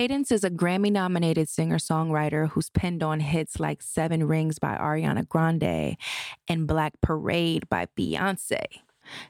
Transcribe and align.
Kaydence 0.00 0.32
is 0.32 0.44
a 0.44 0.50
Grammy 0.50 0.90
nominated 0.90 1.46
singer 1.50 1.76
songwriter 1.76 2.48
who's 2.48 2.70
penned 2.70 3.02
on 3.02 3.20
hits 3.20 3.60
like 3.60 3.82
Seven 3.82 4.26
Rings 4.26 4.58
by 4.58 4.74
Ariana 4.78 5.28
Grande 5.28 5.98
and 6.48 6.66
Black 6.66 6.94
Parade 7.02 7.68
by 7.68 7.86
Beyonce. 7.98 8.64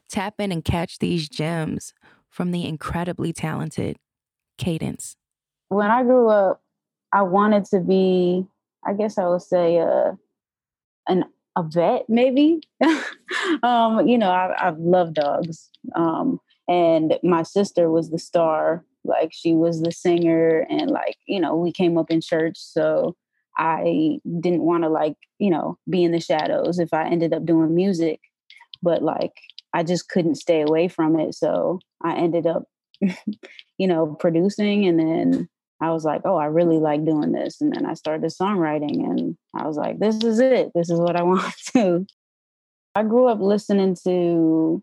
Tap 0.08 0.34
in 0.38 0.52
and 0.52 0.64
catch 0.64 1.00
these 1.00 1.28
gems 1.28 1.92
from 2.28 2.52
the 2.52 2.64
incredibly 2.66 3.32
talented 3.32 3.96
Kaydence. 4.60 5.16
When 5.70 5.90
I 5.90 6.04
grew 6.04 6.28
up, 6.28 6.62
I 7.12 7.22
wanted 7.22 7.64
to 7.64 7.80
be, 7.80 8.46
I 8.86 8.92
guess 8.92 9.18
I 9.18 9.26
would 9.26 9.42
say, 9.42 9.80
uh, 9.80 10.12
an 11.08 11.24
a 11.56 11.64
vet, 11.64 12.04
maybe. 12.08 12.60
um, 13.64 14.06
you 14.06 14.18
know, 14.18 14.30
I, 14.30 14.68
I've 14.68 14.78
loved 14.78 15.14
dogs. 15.14 15.68
Um, 15.96 16.38
and 16.68 17.18
my 17.24 17.42
sister 17.42 17.90
was 17.90 18.10
the 18.10 18.20
star. 18.20 18.84
Like 19.10 19.30
she 19.32 19.52
was 19.52 19.82
the 19.82 19.92
singer, 19.92 20.66
and 20.70 20.90
like 20.90 21.16
you 21.26 21.40
know, 21.40 21.56
we 21.56 21.72
came 21.72 21.98
up 21.98 22.10
in 22.10 22.20
church, 22.20 22.56
so 22.56 23.16
I 23.58 24.20
didn't 24.40 24.62
want 24.62 24.84
to 24.84 24.88
like 24.88 25.16
you 25.38 25.50
know 25.50 25.78
be 25.88 26.04
in 26.04 26.12
the 26.12 26.20
shadows 26.20 26.78
if 26.78 26.94
I 26.94 27.08
ended 27.08 27.34
up 27.34 27.44
doing 27.44 27.74
music, 27.74 28.20
but 28.82 29.02
like 29.02 29.34
I 29.74 29.82
just 29.82 30.08
couldn't 30.08 30.36
stay 30.36 30.62
away 30.62 30.88
from 30.88 31.18
it, 31.18 31.34
so 31.34 31.80
I 32.02 32.16
ended 32.16 32.46
up, 32.46 32.64
you 33.78 33.86
know, 33.86 34.16
producing, 34.18 34.86
and 34.86 34.98
then 34.98 35.48
I 35.80 35.90
was 35.92 36.04
like, 36.04 36.22
oh, 36.24 36.36
I 36.36 36.46
really 36.46 36.78
like 36.78 37.04
doing 37.04 37.32
this. 37.32 37.60
And 37.60 37.74
then 37.74 37.86
I 37.86 37.94
started 37.94 38.30
songwriting 38.30 39.02
and 39.04 39.36
I 39.54 39.66
was 39.66 39.76
like, 39.76 39.98
this 39.98 40.22
is 40.22 40.38
it. 40.38 40.72
This 40.74 40.90
is 40.90 41.00
what 41.00 41.16
I 41.16 41.22
want 41.24 41.54
to. 41.72 42.06
I 42.94 43.02
grew 43.02 43.28
up 43.28 43.40
listening 43.40 43.96
to, 44.04 44.82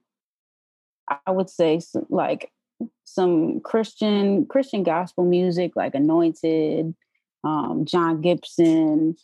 I 1.07 1.31
would 1.31 1.49
say, 1.49 1.79
like 2.09 2.51
some 3.03 3.59
Christian 3.61 4.45
Christian 4.45 4.83
gospel 4.83 5.25
music, 5.25 5.75
like 5.75 5.95
Anointed, 5.95 6.93
um, 7.43 7.85
Jon 7.85 8.21
Gibson, 8.21 9.15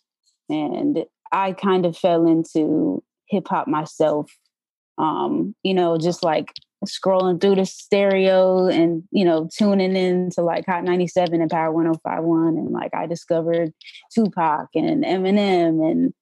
and 0.50 1.06
I 1.32 1.54
kind 1.54 1.86
of 1.86 1.98
fell 1.98 2.26
into 2.28 3.04
hip 3.28 3.48
hop 3.48 3.68
myself. 3.68 4.32
Um, 4.98 5.56
you 5.64 5.74
know, 5.74 5.98
just 5.98 6.24
like 6.24 6.54
scrolling 6.86 7.40
through 7.40 7.56
the 7.56 7.66
stereo 7.66 8.68
and 8.68 9.04
you 9.12 9.26
know 9.26 9.50
tuning 9.58 9.96
in 9.96 10.30
to 10.32 10.42
like 10.42 10.66
hot 10.66 10.84
97 10.84 11.42
and 11.42 11.50
power 11.50 11.72
1051 11.72 12.58
and 12.58 12.72
like 12.72 12.94
i 12.94 13.06
discovered 13.06 13.72
tupac 14.14 14.68
and 14.76 15.04
eminem 15.04 15.90
and 15.90 16.14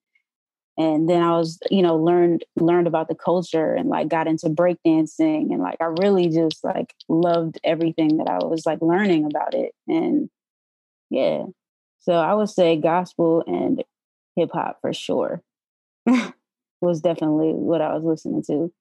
and 0.82 1.08
then 1.08 1.22
i 1.22 1.36
was 1.36 1.58
you 1.70 1.82
know 1.82 1.96
learned 1.96 2.44
learned 2.56 2.86
about 2.86 3.08
the 3.08 3.14
culture 3.14 3.74
and 3.74 3.88
like 3.88 4.08
got 4.08 4.26
into 4.26 4.48
breakdancing 4.48 5.52
and 5.52 5.60
like 5.60 5.80
i 5.80 5.86
really 6.00 6.28
just 6.28 6.62
like 6.64 6.94
loved 7.08 7.58
everything 7.64 8.16
that 8.16 8.28
i 8.28 8.38
was 8.38 8.66
like 8.66 8.80
learning 8.80 9.24
about 9.24 9.54
it 9.54 9.72
and 9.86 10.28
yeah 11.10 11.44
so 12.00 12.14
i 12.14 12.34
would 12.34 12.48
say 12.48 12.76
gospel 12.76 13.42
and 13.46 13.84
hip-hop 14.36 14.78
for 14.80 14.92
sure 14.92 15.42
was 16.80 17.00
definitely 17.00 17.52
what 17.52 17.80
i 17.80 17.94
was 17.94 18.04
listening 18.04 18.42
to 18.42 18.72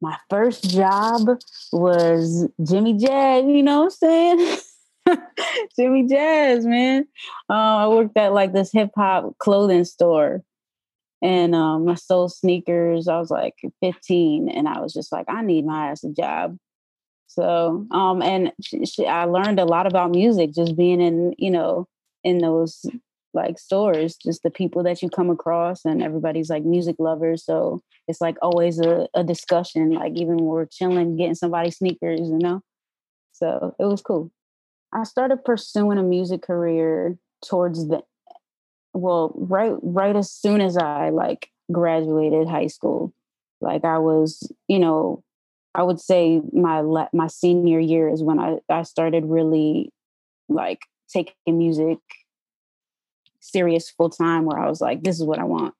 my 0.00 0.16
first 0.30 0.70
job 0.70 1.28
was 1.72 2.46
Jimmy 2.62 2.96
Jazz, 2.96 3.44
you 3.46 3.64
know 3.64 3.80
what 3.80 3.84
I'm 3.84 3.90
saying? 3.90 4.58
Jimmy 5.76 6.06
Jazz, 6.06 6.64
man. 6.64 7.04
Uh, 7.50 7.52
I 7.52 7.88
worked 7.88 8.16
at 8.16 8.32
like 8.32 8.52
this 8.52 8.70
hip 8.70 8.90
hop 8.94 9.36
clothing 9.38 9.84
store 9.84 10.44
and 11.22 11.54
um, 11.54 11.88
I 11.88 11.94
sold 11.94 12.32
sneakers. 12.32 13.08
I 13.08 13.18
was 13.18 13.30
like 13.30 13.54
15 13.80 14.48
and 14.48 14.68
I 14.68 14.80
was 14.80 14.92
just 14.92 15.10
like, 15.10 15.26
I 15.28 15.42
need 15.42 15.66
my 15.66 15.90
ass 15.90 16.04
a 16.04 16.10
job. 16.10 16.56
So, 17.26 17.86
um, 17.90 18.22
and 18.22 18.52
she, 18.62 18.86
she, 18.86 19.06
I 19.06 19.24
learned 19.24 19.60
a 19.60 19.64
lot 19.64 19.86
about 19.86 20.12
music 20.12 20.52
just 20.52 20.76
being 20.76 21.00
in, 21.00 21.34
you 21.38 21.50
know, 21.50 21.86
in 22.24 22.38
those 22.38 22.86
like 23.34 23.58
stores, 23.58 24.16
just 24.16 24.42
the 24.42 24.50
people 24.50 24.82
that 24.84 25.02
you 25.02 25.10
come 25.10 25.28
across, 25.28 25.84
and 25.84 26.02
everybody's 26.02 26.48
like 26.48 26.64
music 26.64 26.96
lovers. 26.98 27.44
So 27.44 27.80
it's 28.06 28.20
like 28.20 28.36
always 28.40 28.80
a, 28.80 29.08
a 29.14 29.22
discussion, 29.22 29.90
like 29.90 30.12
even 30.14 30.36
when 30.36 30.44
we're 30.46 30.66
chilling, 30.66 31.16
getting 31.16 31.34
somebody 31.34 31.70
sneakers, 31.70 32.20
you 32.20 32.38
know? 32.38 32.62
So 33.32 33.74
it 33.78 33.84
was 33.84 34.00
cool. 34.00 34.30
I 34.92 35.04
started 35.04 35.44
pursuing 35.44 35.98
a 35.98 36.02
music 36.02 36.42
career 36.42 37.18
towards 37.46 37.86
the 37.88 38.02
well, 38.94 39.32
right 39.34 39.74
right 39.82 40.16
as 40.16 40.30
soon 40.30 40.60
as 40.60 40.76
I 40.76 41.10
like 41.10 41.50
graduated 41.70 42.48
high 42.48 42.68
school. 42.68 43.12
Like 43.60 43.84
I 43.84 43.98
was, 43.98 44.50
you 44.68 44.78
know, 44.78 45.22
I 45.74 45.82
would 45.82 46.00
say 46.00 46.40
my 46.52 46.82
my 47.12 47.26
senior 47.26 47.80
year 47.80 48.08
is 48.08 48.22
when 48.22 48.38
I 48.38 48.58
I 48.68 48.82
started 48.82 49.24
really 49.26 49.92
like 50.48 50.80
taking 51.08 51.34
music 51.46 51.98
serious 53.40 53.90
full 53.90 54.10
time 54.10 54.44
where 54.44 54.58
I 54.58 54.68
was 54.68 54.80
like, 54.80 55.02
this 55.02 55.18
is 55.18 55.24
what 55.24 55.38
I 55.38 55.44
want. 55.44 55.74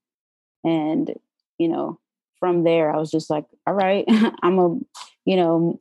And, 0.65 1.13
you 1.59 1.69
know, 1.69 1.99
from 2.39 2.65
there, 2.65 2.93
I 2.93 2.99
was 2.99 3.11
just 3.11 3.31
like, 3.31 3.45
all 3.67 3.75
right, 3.75 4.05
I'm 4.43 4.59
a, 4.59 4.79
you 5.25 5.37
know, 5.37 5.79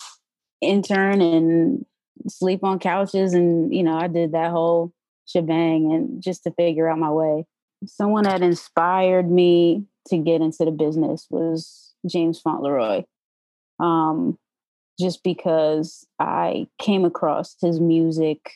intern 0.61 1.21
and 1.21 1.85
sleep 2.27 2.63
on 2.63 2.79
couches. 2.79 3.33
And, 3.33 3.73
you 3.73 3.83
know, 3.83 3.97
I 3.97 4.07
did 4.07 4.33
that 4.33 4.51
whole 4.51 4.91
shebang 5.27 5.91
and 5.93 6.21
just 6.21 6.43
to 6.43 6.51
figure 6.51 6.87
out 6.87 6.99
my 6.99 7.11
way. 7.11 7.45
Someone 7.85 8.23
that 8.23 8.41
inspired 8.41 9.29
me 9.29 9.85
to 10.07 10.17
get 10.17 10.41
into 10.41 10.65
the 10.65 10.71
business 10.71 11.27
was 11.29 11.93
James 12.05 12.39
Fauntleroy. 12.39 13.03
Um, 13.79 14.39
just 14.99 15.23
because 15.23 16.07
I 16.19 16.67
came 16.79 17.05
across 17.05 17.55
his 17.61 17.79
music 17.79 18.51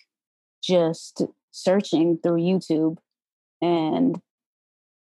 just 0.64 1.22
searching 1.52 2.18
through 2.18 2.38
YouTube 2.38 2.98
and 3.62 4.20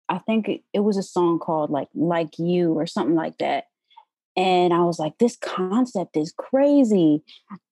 I 0.08 0.18
think 0.18 0.48
it 0.72 0.80
was 0.80 0.96
a 0.96 1.02
song 1.02 1.38
called 1.38 1.70
like 1.70 1.88
like 1.94 2.38
you 2.38 2.72
or 2.72 2.86
something 2.86 3.14
like 3.14 3.38
that. 3.38 3.64
And 4.38 4.72
I 4.72 4.84
was 4.84 5.00
like, 5.00 5.18
this 5.18 5.36
concept 5.36 6.16
is 6.16 6.32
crazy. 6.38 7.24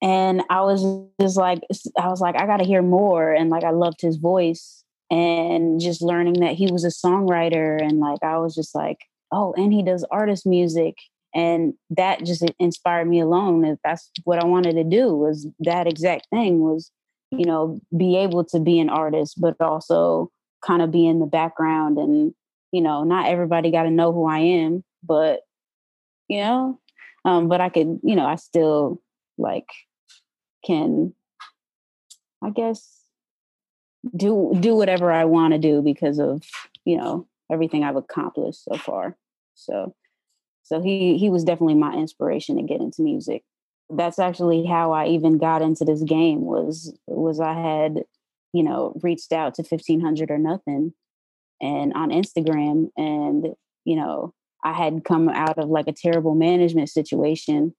And 0.03 0.43
I 0.51 0.63
was 0.63 0.83
just 1.21 1.37
like, 1.37 1.61
I 1.97 2.09
was 2.09 2.21
like, 2.21 2.35
I 2.35 2.45
got 2.45 2.57
to 2.57 2.65
hear 2.65 2.83
more. 2.83 3.33
And 3.33 3.51
like, 3.51 3.63
I 3.63 3.71
loved 3.71 4.01
his 4.01 4.17
voice 4.17 4.83
and 5.09 5.79
just 5.81 6.03
learning 6.03 6.41
that 6.41 6.57
he 6.57 6.67
was 6.73 6.83
a 6.83 6.89
songwriter. 6.89 7.81
And 7.81 8.01
like, 8.01 8.19
I 8.25 8.39
was 8.39 8.53
just 8.53 8.75
like, 8.75 8.99
oh, 9.31 9.55
and 9.57 9.73
he 9.73 9.85
does 9.85 10.05
artist 10.11 10.45
music. 10.45 10.97
And 11.33 11.75
that 11.91 12.25
just 12.25 12.45
inspired 12.59 13.09
me 13.09 13.21
alone. 13.21 13.61
That 13.61 13.79
that's 13.85 14.11
what 14.25 14.43
I 14.43 14.47
wanted 14.47 14.75
to 14.75 14.83
do 14.83 15.15
was 15.15 15.47
that 15.61 15.87
exact 15.87 16.27
thing 16.31 16.63
was, 16.63 16.91
you 17.31 17.45
know, 17.45 17.79
be 17.97 18.17
able 18.17 18.43
to 18.47 18.59
be 18.59 18.81
an 18.81 18.89
artist, 18.89 19.41
but 19.41 19.55
also 19.61 20.33
kind 20.67 20.83
of 20.83 20.91
be 20.91 21.07
in 21.07 21.21
the 21.21 21.27
background 21.27 21.97
and 21.97 22.35
you 22.73 22.81
know 22.81 23.05
not 23.05 23.29
everybody 23.29 23.71
got 23.71 23.85
to 23.85 23.91
know 23.91 24.13
who 24.13 24.27
i 24.27 24.39
am 24.39 24.83
but 25.03 25.41
you 26.29 26.39
know 26.39 26.81
um 27.25 27.49
but 27.49 27.61
i 27.61 27.69
could 27.69 28.01
you 28.03 28.17
know 28.17 28.27
i 28.27 28.37
still 28.37 29.01
like 29.39 29.69
can 30.65 31.13
i 32.43 32.51
guess 32.51 33.03
do 34.17 34.57
do 34.61 34.75
whatever 34.75 35.11
i 35.11 35.25
want 35.25 35.53
to 35.53 35.59
do 35.59 35.83
because 35.83 36.19
of 36.19 36.43
you 36.85 36.97
know 36.97 37.27
everything 37.51 37.83
i've 37.85 37.97
accomplished 37.97 38.65
so 38.65 38.77
far 38.77 39.17
so 39.55 39.95
so 40.63 40.81
he 40.81 41.19
he 41.19 41.31
was 41.31 41.45
definitely 41.45 41.75
my 41.75 41.93
inspiration 41.95 42.57
to 42.57 42.63
get 42.63 42.81
into 42.81 43.03
music 43.03 43.45
that's 43.91 44.19
actually 44.19 44.65
how 44.65 44.93
i 44.93 45.07
even 45.07 45.39
got 45.39 45.63
into 45.63 45.85
this 45.85 46.03
game 46.03 46.41
was 46.43 46.93
was 47.07 47.41
i 47.41 47.53
had 47.53 48.05
you 48.57 48.63
know, 48.63 48.99
reached 49.03 49.33
out 49.33 49.55
to 49.55 49.63
1500 49.63 50.31
or 50.31 50.39
nothing 50.39 50.95
and 51.61 51.93
on 51.93 52.09
Instagram. 52.09 52.89
And, 52.97 53.49
you 53.85 53.97
know, 53.97 54.33
I 54.65 54.73
had 54.73 55.05
come 55.05 55.29
out 55.29 55.59
of 55.59 55.69
like 55.69 55.87
a 55.89 55.93
terrible 55.93 56.35
management 56.35 56.89
situation 56.89 57.75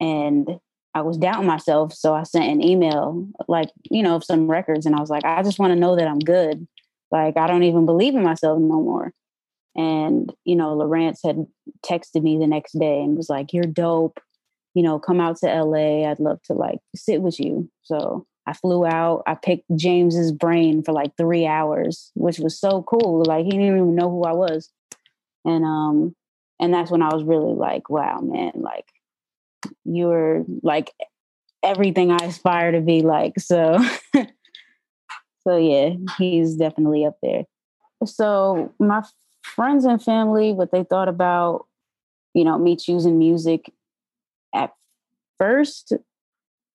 and 0.00 0.58
I 0.94 1.02
was 1.02 1.18
doubting 1.18 1.46
myself. 1.46 1.92
So 1.92 2.14
I 2.14 2.22
sent 2.22 2.50
an 2.50 2.62
email, 2.62 3.28
like, 3.48 3.68
you 3.90 4.02
know, 4.02 4.16
of 4.16 4.24
some 4.24 4.50
records. 4.50 4.86
And 4.86 4.96
I 4.96 5.00
was 5.00 5.10
like, 5.10 5.24
I 5.26 5.42
just 5.42 5.58
want 5.58 5.72
to 5.72 5.78
know 5.78 5.94
that 5.94 6.08
I'm 6.08 6.18
good. 6.18 6.66
Like, 7.10 7.36
I 7.36 7.46
don't 7.46 7.64
even 7.64 7.84
believe 7.84 8.14
in 8.14 8.22
myself 8.22 8.58
no 8.58 8.80
more. 8.80 9.12
And, 9.76 10.32
you 10.44 10.56
know, 10.56 10.74
Larrance 10.74 11.20
had 11.22 11.46
texted 11.84 12.22
me 12.22 12.38
the 12.38 12.46
next 12.46 12.78
day 12.78 13.02
and 13.02 13.14
was 13.14 13.28
like, 13.28 13.52
You're 13.52 13.64
dope. 13.64 14.20
You 14.74 14.82
know, 14.82 14.98
come 14.98 15.20
out 15.20 15.36
to 15.38 15.46
LA. 15.46 16.08
I'd 16.10 16.18
love 16.18 16.42
to 16.44 16.54
like 16.54 16.78
sit 16.94 17.20
with 17.20 17.38
you. 17.38 17.70
So 17.82 18.26
I 18.46 18.54
flew 18.54 18.86
out. 18.86 19.22
I 19.26 19.34
picked 19.34 19.64
James's 19.76 20.32
brain 20.32 20.82
for 20.82 20.92
like 20.92 21.12
three 21.18 21.46
hours, 21.46 22.10
which 22.14 22.38
was 22.38 22.58
so 22.58 22.82
cool. 22.84 23.22
Like 23.26 23.44
he 23.44 23.50
didn't 23.50 23.66
even 23.66 23.94
know 23.94 24.10
who 24.10 24.24
I 24.24 24.32
was. 24.32 24.70
And 25.46 25.64
um, 25.64 26.14
and 26.60 26.74
that's 26.74 26.90
when 26.90 27.02
I 27.02 27.14
was 27.14 27.24
really 27.24 27.54
like, 27.54 27.88
wow, 27.88 28.20
man, 28.20 28.52
like 28.56 28.86
you're 29.84 30.44
like 30.62 30.92
everything 31.62 32.10
I 32.10 32.16
aspire 32.16 32.72
to 32.72 32.80
be 32.80 33.00
like. 33.02 33.38
So 33.40 33.78
so 35.44 35.56
yeah, 35.56 35.94
he's 36.18 36.56
definitely 36.56 37.06
up 37.06 37.16
there. 37.22 37.44
So 38.04 38.74
my 38.78 39.02
friends 39.42 39.84
and 39.84 40.02
family, 40.02 40.52
what 40.52 40.72
they 40.72 40.84
thought 40.84 41.08
about, 41.08 41.66
you 42.34 42.44
know, 42.44 42.58
me 42.58 42.76
choosing 42.76 43.18
music 43.18 43.72
at 44.54 44.74
first 45.38 45.94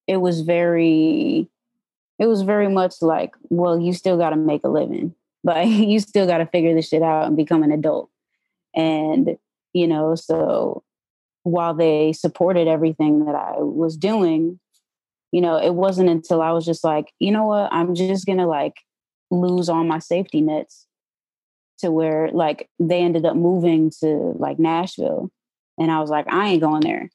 it 0.07 0.17
was 0.17 0.41
very 0.41 1.47
it 2.19 2.27
was 2.27 2.43
very 2.43 2.67
much 2.67 3.01
like, 3.01 3.33
well, 3.49 3.79
you 3.79 3.93
still 3.93 4.17
got 4.17 4.29
to 4.31 4.35
make 4.35 4.63
a 4.63 4.69
living. 4.69 5.15
Like 5.43 5.69
you 5.69 5.99
still 5.99 6.27
got 6.27 6.37
to 6.37 6.45
figure 6.45 6.75
this 6.75 6.89
shit 6.89 7.01
out 7.01 7.25
and 7.25 7.35
become 7.35 7.63
an 7.63 7.71
adult. 7.71 8.11
And, 8.75 9.37
you 9.73 9.87
know, 9.87 10.15
so 10.15 10.83
while 11.43 11.73
they 11.73 12.13
supported 12.13 12.67
everything 12.67 13.25
that 13.25 13.35
I 13.35 13.55
was 13.57 13.97
doing, 13.97 14.59
you 15.31 15.41
know, 15.41 15.57
it 15.57 15.73
wasn't 15.73 16.09
until 16.09 16.41
I 16.41 16.51
was 16.51 16.65
just 16.65 16.83
like, 16.83 17.11
you 17.19 17.31
know 17.31 17.45
what, 17.45 17.71
I'm 17.71 17.95
just 17.95 18.25
going 18.25 18.37
to 18.37 18.47
like 18.47 18.75
lose 19.29 19.69
all 19.69 19.83
my 19.83 19.99
safety 19.99 20.41
nets 20.41 20.87
to 21.79 21.89
where 21.89 22.29
like 22.31 22.69
they 22.79 22.99
ended 22.99 23.25
up 23.25 23.35
moving 23.35 23.91
to 24.01 24.35
like 24.37 24.59
Nashville. 24.59 25.31
And 25.79 25.89
I 25.89 25.99
was 25.99 26.09
like, 26.09 26.31
I 26.31 26.49
ain't 26.49 26.61
going 26.61 26.81
there. 26.81 27.09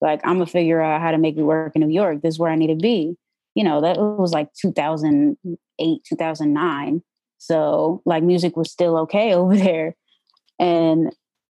Like, 0.00 0.20
I'm 0.24 0.34
gonna 0.34 0.46
figure 0.46 0.80
out 0.80 1.00
how 1.00 1.12
to 1.12 1.18
make 1.18 1.36
it 1.36 1.42
work 1.42 1.76
in 1.76 1.82
New 1.82 1.88
York. 1.88 2.22
This 2.22 2.34
is 2.34 2.38
where 2.38 2.50
I 2.50 2.56
need 2.56 2.68
to 2.68 2.74
be 2.74 3.16
you 3.54 3.64
know, 3.64 3.80
that 3.80 3.98
was 3.98 4.32
like 4.32 4.52
2008, 4.54 6.04
2009. 6.04 7.02
So 7.38 8.02
like 8.04 8.22
music 8.22 8.56
was 8.56 8.70
still 8.70 8.96
okay 8.98 9.34
over 9.34 9.56
there. 9.56 9.96
And 10.62 11.12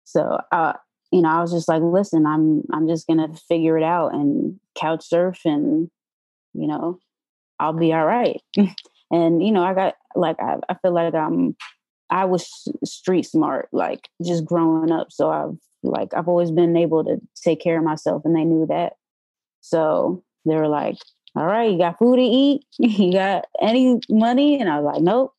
so, 0.05 0.41
uh, 0.51 0.73
you 1.12 1.21
know, 1.21 1.29
I 1.29 1.43
was 1.43 1.53
just 1.53 1.69
like, 1.69 1.83
listen, 1.83 2.27
I'm, 2.27 2.62
I'm 2.73 2.89
just 2.89 3.06
to 3.06 3.29
figure 3.49 3.77
it 3.77 3.85
out 3.85 4.15
and 4.15 4.59
couch 4.75 5.06
surf 5.06 5.41
and, 5.45 5.91
you 6.55 6.67
know, 6.67 6.99
I'll 7.61 7.75
be 7.75 7.93
all 7.93 8.06
right. 8.06 8.41
and, 9.11 9.45
you 9.45 9.53
know, 9.53 9.62
I 9.62 9.75
got 9.75 9.95
like, 10.17 10.41
I, 10.41 10.56
I 10.71 10.75
feel 10.81 10.93
like 10.93 11.15
I'm, 11.15 11.55
I 12.09 12.25
was 12.25 12.49
street 12.83 13.27
smart, 13.27 13.69
like 13.73 14.09
just 14.25 14.47
growing 14.47 14.91
up. 14.91 15.12
So 15.12 15.31
I've 15.31 15.59
like, 15.83 16.15
I've 16.15 16.29
always 16.29 16.51
been 16.51 16.75
able 16.75 17.05
to 17.05 17.21
take 17.43 17.61
care 17.61 17.77
of 17.77 17.85
myself 17.85 18.23
and 18.25 18.35
they 18.35 18.45
knew 18.45 18.67
that. 18.67 18.95
So 19.61 20.25
they 20.47 20.56
were 20.56 20.69
like, 20.69 20.97
all 21.37 21.45
right, 21.45 21.71
you 21.71 21.77
got 21.77 21.99
food 21.99 22.17
to 22.17 22.23
eat? 22.23 22.65
You 22.79 23.12
got 23.12 23.45
any 23.61 24.01
money? 24.09 24.61
And 24.61 24.71
I 24.71 24.81
was 24.81 24.95
like, 24.95 25.03
nope. 25.03 25.35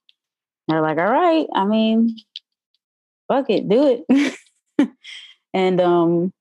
they're 0.68 0.82
like, 0.82 1.00
all 1.00 1.12
right, 1.12 1.48
I 1.56 1.66
mean, 1.66 2.16
fuck 3.28 3.50
it, 3.50 3.68
do 3.68 4.04
it. 4.08 4.38
and 5.54 5.82
um, 5.82 6.34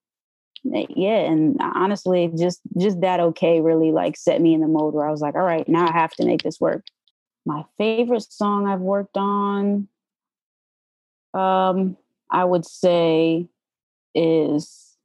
yeah, 0.65 1.19
and 1.19 1.57
honestly, 1.61 2.31
just 2.37 2.61
just 2.79 3.01
that 3.03 3.21
okay 3.21 3.61
really 3.61 3.93
like 3.93 4.17
set 4.17 4.41
me 4.41 4.55
in 4.55 4.61
the 4.61 4.69
mode 4.69 4.95
where 4.95 5.07
I 5.07 5.11
was 5.11 5.21
like, 5.21 5.35
all 5.35 5.43
right, 5.43 5.69
now 5.69 5.87
I 5.87 5.93
have 5.93 6.13
to 6.13 6.27
make 6.27 6.43
this 6.43 6.61
work. 6.61 6.85
My 7.47 7.65
favorite 7.77 8.33
song 8.33 8.67
I've 8.67 8.81
worked 8.81 9.17
on, 9.17 9.89
um, 11.35 11.97
I 12.31 12.45
would 12.45 12.65
say 12.65 13.47
is 14.15 14.97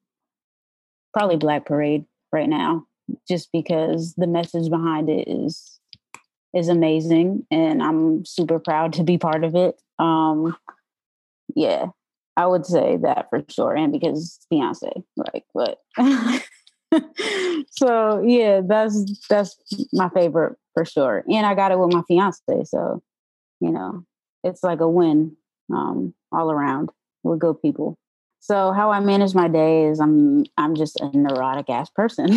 probably 1.13 1.37
Black 1.37 1.65
Parade 1.65 2.05
right 2.31 2.47
now 2.47 2.85
just 3.27 3.51
because 3.51 4.13
the 4.15 4.27
message 4.27 4.69
behind 4.69 5.09
it 5.09 5.27
is 5.27 5.79
is 6.53 6.67
amazing 6.67 7.45
and 7.51 7.81
I'm 7.81 8.25
super 8.25 8.59
proud 8.59 8.93
to 8.93 9.03
be 9.03 9.17
part 9.17 9.43
of 9.43 9.55
it. 9.55 9.79
Um 9.97 10.55
yeah, 11.55 11.87
I 12.37 12.45
would 12.45 12.65
say 12.65 12.97
that 13.03 13.27
for 13.29 13.43
sure. 13.49 13.75
And 13.75 13.91
because 13.91 14.39
Beyonce, 14.51 15.03
like, 15.17 15.45
But 15.53 15.79
so 17.71 18.21
yeah, 18.25 18.61
that's 18.65 19.27
that's 19.27 19.57
my 19.93 20.09
favorite 20.09 20.57
for 20.73 20.85
sure. 20.85 21.23
And 21.29 21.45
I 21.45 21.55
got 21.55 21.71
it 21.71 21.79
with 21.79 21.93
my 21.93 22.03
fiance. 22.07 22.63
So, 22.65 23.01
you 23.59 23.71
know, 23.71 24.05
it's 24.43 24.63
like 24.63 24.79
a 24.79 24.89
win 24.89 25.35
um 25.73 26.13
all 26.31 26.51
around. 26.51 26.89
We're 27.23 27.37
good 27.37 27.61
people. 27.61 27.97
So 28.39 28.71
how 28.71 28.91
I 28.91 28.99
manage 29.01 29.35
my 29.35 29.47
day 29.47 29.85
is 29.85 29.99
I'm 29.99 30.45
I'm 30.57 30.75
just 30.75 30.99
a 30.99 31.15
neurotic 31.15 31.69
ass 31.69 31.89
person. 31.89 32.29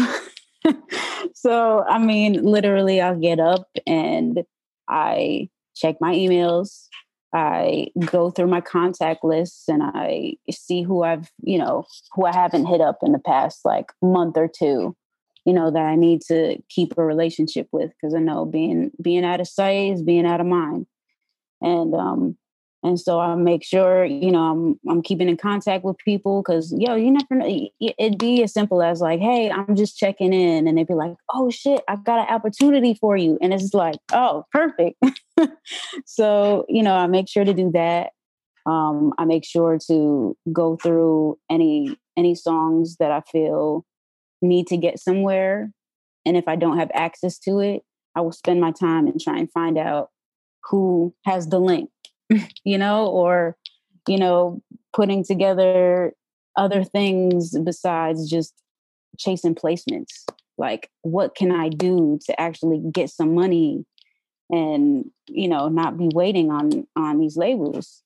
so, 1.34 1.84
I 1.88 1.98
mean, 1.98 2.42
literally, 2.42 3.00
I'll 3.00 3.18
get 3.18 3.40
up 3.40 3.68
and 3.86 4.42
I 4.88 5.48
check 5.74 5.96
my 6.00 6.14
emails. 6.14 6.88
I 7.32 7.88
go 8.05 8.31
through 8.31 8.49
my 8.49 8.61
contact 8.61 9.25
lists 9.25 9.69
and 9.69 9.82
I 9.82 10.34
see 10.50 10.82
who 10.82 11.02
I've, 11.02 11.31
you 11.43 11.58
know, 11.58 11.87
who 12.12 12.26
I 12.26 12.34
haven't 12.34 12.67
hit 12.67 12.81
up 12.81 12.99
in 13.02 13.12
the 13.12 13.19
past 13.19 13.64
like 13.64 13.93
month 14.02 14.37
or 14.37 14.49
two, 14.49 14.94
you 15.46 15.52
know, 15.52 15.70
that 15.70 15.82
I 15.87 15.96
need 15.96 16.20
to 16.29 16.58
keep 16.69 16.93
a 16.96 17.05
relationship 17.05 17.69
with 17.73 17.90
because 17.90 18.14
I 18.14 18.19
know 18.19 18.44
being 18.44 18.90
being 19.00 19.25
out 19.25 19.40
of 19.40 19.49
sight 19.49 19.93
is 19.93 20.02
being 20.02 20.26
out 20.26 20.40
of 20.40 20.46
mind. 20.46 20.87
And 21.62 21.94
um 21.94 22.37
and 22.84 22.99
so 22.99 23.20
I 23.20 23.34
make 23.37 23.62
sure, 23.62 24.05
you 24.05 24.32
know, 24.32 24.40
I'm 24.40 24.81
I'm 24.90 25.02
keeping 25.02 25.29
in 25.29 25.37
contact 25.37 25.84
with 25.84 25.96
people 25.99 26.43
because 26.43 26.75
yo, 26.76 26.96
you 26.96 27.12
never 27.12 27.34
know. 27.34 27.69
It'd 27.81 28.19
be 28.19 28.43
as 28.43 28.52
simple 28.52 28.82
as 28.82 29.00
like, 29.00 29.20
hey, 29.20 29.50
I'm 29.50 29.76
just 29.76 29.96
checking 29.96 30.32
in, 30.32 30.67
and 30.67 30.76
they'd 30.76 30.88
be 30.88 30.94
like, 30.94 31.14
oh 31.32 31.49
shit, 31.49 31.82
I've 31.87 32.05
got 32.05 32.29
an 32.29 32.34
opportunity 32.34 32.94
for 32.94 33.17
you, 33.17 33.38
and 33.40 33.55
it's 33.55 33.73
like, 33.73 33.96
oh, 34.12 34.44
perfect. 34.50 35.00
so 36.06 36.67
you 36.69 36.82
know, 36.82 36.94
I 36.94 37.06
make 37.06 37.29
sure 37.29 37.44
to 37.44 37.55
do 37.55 37.70
that. 37.73 38.11
Um, 38.67 39.12
I 39.17 39.25
make 39.26 39.44
sure 39.44 39.79
to 39.88 40.37
go 40.52 40.76
through 40.76 41.38
any 41.49 41.96
any 42.17 42.34
songs 42.34 42.96
that 42.96 43.12
I 43.12 43.20
feel 43.31 43.87
need 44.40 44.67
to 44.69 44.76
get 44.76 44.99
somewhere, 44.99 45.70
and 46.26 46.37
if 46.37 46.49
I 46.49 46.56
don't 46.56 46.79
have 46.79 46.90
access 46.94 47.38
to 47.40 47.61
it, 47.61 47.82
I 48.17 48.23
will 48.23 48.32
spend 48.32 48.61
my 48.61 48.73
time 48.73 49.06
and 49.06 49.20
try 49.20 49.38
and 49.38 49.50
find 49.52 49.79
out 49.79 50.11
who 50.64 51.14
has 51.25 51.49
the 51.49 51.61
link 51.61 51.90
you 52.64 52.79
know, 52.79 53.06
or, 53.06 53.56
you 54.08 54.19
know, 54.19 54.62
putting 54.93 55.25
together 55.25 56.12
other 56.56 56.84
things 56.84 57.56
besides 57.58 58.29
just 58.29 58.55
chasing 59.19 59.55
placements. 59.55 60.25
Like, 60.58 60.90
what 61.02 61.34
can 61.34 61.50
I 61.50 61.69
do 61.69 62.19
to 62.26 62.40
actually 62.40 62.82
get 62.93 63.11
some 63.11 63.34
money 63.34 63.84
and, 64.50 65.11
you 65.29 65.49
know, 65.49 65.69
not 65.69 65.96
be 65.96 66.11
waiting 66.14 66.50
on 66.50 66.87
on 66.94 67.19
these 67.19 67.37
labels? 67.37 68.02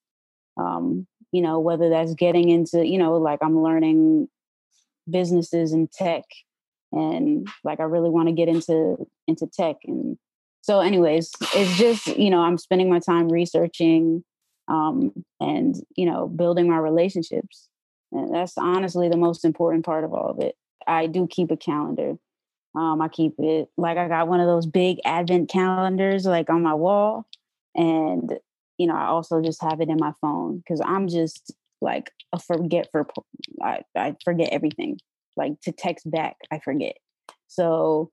Um, 0.57 1.07
you 1.33 1.43
know, 1.43 1.59
whether 1.59 1.91
that's 1.91 2.15
getting 2.15 2.49
into, 2.49 2.87
you 2.87 2.99
know, 2.99 3.17
like 3.17 3.41
I'm 3.43 3.63
learning 3.63 4.29
businesses 5.11 5.73
and 5.73 5.91
tech 5.91 6.25
and 6.93 7.49
like 7.65 7.81
I 7.81 7.85
really 7.85 8.11
want 8.11 8.29
to 8.29 8.35
get 8.35 8.49
into 8.49 9.07
into 9.27 9.47
tech 9.47 9.77
and 9.85 10.17
so 10.67 10.81
anyways 10.81 11.31
it's 11.55 11.79
just 11.79 12.07
you 12.09 12.29
know 12.29 12.41
i'm 12.41 12.59
spending 12.59 12.91
my 12.91 12.99
time 12.99 13.29
researching 13.29 14.25
um, 14.69 15.13
and 15.41 15.77
you 15.97 16.07
know 16.07 16.29
building 16.29 16.69
my 16.69 16.79
relationships. 16.79 17.69
And 18.13 18.35
that's 18.35 18.57
honestly 18.57 19.09
the 19.09 19.17
most 19.17 19.45
important 19.45 19.85
part 19.85 20.05
of 20.05 20.13
all 20.13 20.31
of 20.31 20.41
it. 20.41 20.57
I 20.87 21.07
do 21.07 21.27
keep 21.27 21.51
a 21.51 21.57
calendar. 21.57 22.17
Um, 22.75 23.01
i 23.01 23.09
keep 23.09 23.37
it 23.39 23.71
like 23.79 23.97
i 23.97 24.07
got 24.07 24.29
one 24.29 24.41
of 24.41 24.47
those 24.47 24.67
big 24.67 24.99
advent 25.03 25.49
calendars 25.49 26.27
like 26.27 26.51
on 26.51 26.61
my 26.61 26.75
wall 26.75 27.25
and 27.75 28.39
you 28.77 28.87
know 28.87 28.95
i 28.95 29.07
also 29.07 29.41
just 29.41 29.63
have 29.63 29.81
it 29.81 29.89
in 29.89 29.97
my 29.99 30.13
phone 30.21 30.59
because 30.59 30.83
i'm 30.85 31.09
just 31.09 31.55
like 31.81 32.11
a 32.35 32.39
forget 32.39 32.89
for 32.93 33.07
I, 33.63 33.81
I 33.97 34.15
forget 34.23 34.51
everything. 34.53 34.99
Like 35.39 35.59
to 35.63 35.73
text 35.73 36.11
back 36.11 36.37
i 36.51 36.59
forget. 36.59 36.99
So 37.47 38.11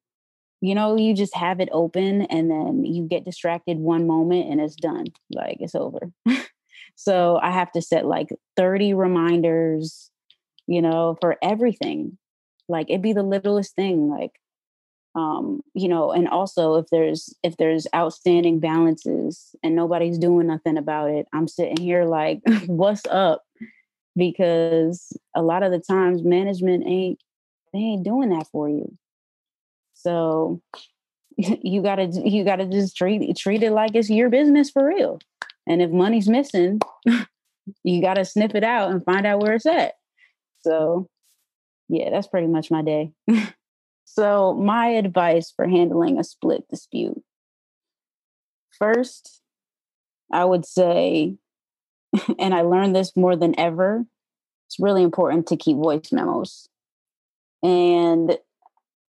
you 0.63 0.75
know, 0.75 0.97
you 0.97 1.13
just 1.13 1.35
have 1.35 1.59
it 1.59 1.67
open 1.73 2.21
and 2.21 2.49
then 2.49 2.85
you 2.85 3.03
get 3.03 3.25
distracted 3.25 3.79
one 3.79 4.07
moment 4.07 4.49
and 4.49 4.61
it's 4.61 4.77
done. 4.77 5.07
Like 5.29 5.57
it's 5.59 5.75
over. 5.75 6.09
so 6.95 7.37
I 7.43 7.51
have 7.51 7.69
to 7.73 7.81
set 7.81 8.05
like 8.05 8.29
30 8.55 8.93
reminders, 8.93 10.09
you 10.65 10.81
know, 10.81 11.17
for 11.19 11.35
everything. 11.43 12.17
Like 12.69 12.89
it'd 12.89 13.01
be 13.01 13.11
the 13.11 13.23
littlest 13.23 13.75
thing. 13.75 14.09
Like, 14.09 14.39
um, 15.15 15.59
you 15.73 15.89
know, 15.89 16.13
and 16.13 16.29
also 16.29 16.75
if 16.75 16.85
there's 16.91 17.35
if 17.43 17.57
there's 17.57 17.85
outstanding 17.93 18.61
balances 18.61 19.53
and 19.63 19.75
nobody's 19.75 20.17
doing 20.17 20.47
nothing 20.47 20.77
about 20.77 21.09
it, 21.09 21.27
I'm 21.33 21.49
sitting 21.49 21.75
here 21.75 22.05
like, 22.05 22.39
what's 22.67 23.05
up? 23.11 23.43
Because 24.15 25.11
a 25.35 25.41
lot 25.41 25.61
of 25.61 25.73
the 25.73 25.79
times 25.79 26.23
management 26.23 26.85
ain't 26.87 27.19
they 27.73 27.79
ain't 27.79 28.05
doing 28.05 28.29
that 28.29 28.47
for 28.49 28.69
you 28.69 28.97
so 30.03 30.61
you 31.37 31.81
gotta 31.81 32.05
you 32.05 32.43
gotta 32.43 32.65
just 32.65 32.95
treat 32.95 33.35
treat 33.37 33.63
it 33.63 33.71
like 33.71 33.95
it's 33.95 34.09
your 34.09 34.29
business 34.29 34.69
for 34.69 34.85
real. 34.85 35.19
And 35.65 35.81
if 35.81 35.89
money's 35.89 36.27
missing, 36.27 36.79
you 37.83 38.01
gotta 38.01 38.25
sniff 38.25 38.53
it 38.53 38.63
out 38.63 38.91
and 38.91 39.03
find 39.03 39.25
out 39.25 39.41
where 39.41 39.53
it's 39.53 39.65
at. 39.65 39.93
So 40.61 41.07
yeah, 41.89 42.09
that's 42.09 42.27
pretty 42.27 42.47
much 42.47 42.69
my 42.69 42.81
day. 42.81 43.11
so 44.05 44.53
my 44.53 44.87
advice 44.87 45.51
for 45.55 45.67
handling 45.67 46.19
a 46.19 46.23
split 46.23 46.67
dispute. 46.69 47.21
First, 48.77 49.41
I 50.31 50.43
would 50.45 50.65
say, 50.65 51.35
and 52.39 52.53
I 52.53 52.61
learned 52.61 52.95
this 52.95 53.15
more 53.15 53.35
than 53.35 53.57
ever, 53.59 54.05
it's 54.67 54.79
really 54.79 55.03
important 55.03 55.47
to 55.47 55.57
keep 55.57 55.77
voice 55.77 56.11
memos. 56.11 56.67
And 57.61 58.37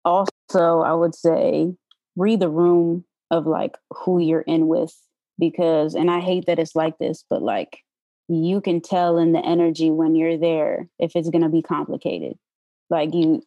also, 0.05 0.31
I 0.55 0.93
would 0.93 1.15
say 1.15 1.73
read 2.15 2.39
the 2.39 2.49
room 2.49 3.05
of 3.31 3.45
like 3.45 3.77
who 3.91 4.19
you're 4.19 4.41
in 4.41 4.67
with 4.67 4.95
because, 5.37 5.95
and 5.95 6.09
I 6.09 6.19
hate 6.19 6.45
that 6.47 6.59
it's 6.59 6.75
like 6.75 6.97
this, 6.97 7.23
but 7.29 7.41
like 7.41 7.79
you 8.27 8.61
can 8.61 8.81
tell 8.81 9.17
in 9.17 9.31
the 9.31 9.43
energy 9.45 9.89
when 9.89 10.15
you're 10.15 10.37
there 10.37 10.87
if 10.99 11.15
it's 11.15 11.29
going 11.29 11.43
to 11.43 11.49
be 11.49 11.61
complicated. 11.61 12.37
Like 12.89 13.13
you, 13.13 13.43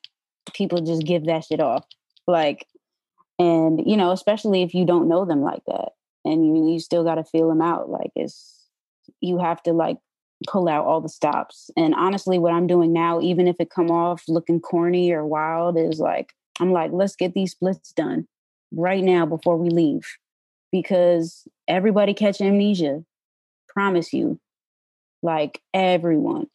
people 0.55 0.81
just 0.81 1.05
give 1.05 1.27
that 1.27 1.45
shit 1.45 1.61
off. 1.61 1.85
Like, 2.27 2.67
and 3.39 3.83
you 3.85 3.97
know, 3.97 4.11
especially 4.11 4.63
if 4.63 4.75
you 4.75 4.85
don't 4.85 5.09
know 5.09 5.25
them 5.25 5.41
like 5.43 5.63
that, 5.67 5.91
and 6.25 6.47
you 6.47 6.73
you 6.73 6.81
still 6.81 7.05
got 7.05 7.17
to 7.17 7.25
feel 7.25 7.49
them 7.49 7.63
out. 7.63 7.91
Like, 7.91 8.11
it's 8.15 8.67
you 9.21 9.39
have 9.39 9.63
to 9.65 9.73
like 9.73 9.99
pull 10.49 10.69
out 10.69 10.85
all 10.85 11.01
the 11.01 11.09
stops. 11.09 11.71
And 11.77 11.95
honestly, 11.95 12.39
what 12.39 12.53
I'm 12.53 12.67
doing 12.67 12.93
now, 12.93 13.21
even 13.21 13.49
if 13.49 13.57
it 13.59 13.71
come 13.71 13.91
off 13.91 14.25
looking 14.29 14.61
corny 14.61 15.13
or 15.13 15.27
wild, 15.27 15.77
is 15.77 15.99
like 15.99 16.33
I'm 16.61 16.73
like, 16.73 16.91
let's 16.93 17.17
get 17.17 17.35
these 17.35 17.53
splits 17.53 17.93
done 17.93 18.27
right 18.73 19.03
now 19.03 19.27
before 19.27 19.57
we 19.57 19.71
leave, 19.71 20.07
because 20.71 21.47
everybody 21.69 22.15
catch 22.15 22.41
amnesia. 22.41 23.05
Promise 23.69 24.13
you, 24.13 24.39
like 25.23 25.63
everyone, 25.73 26.49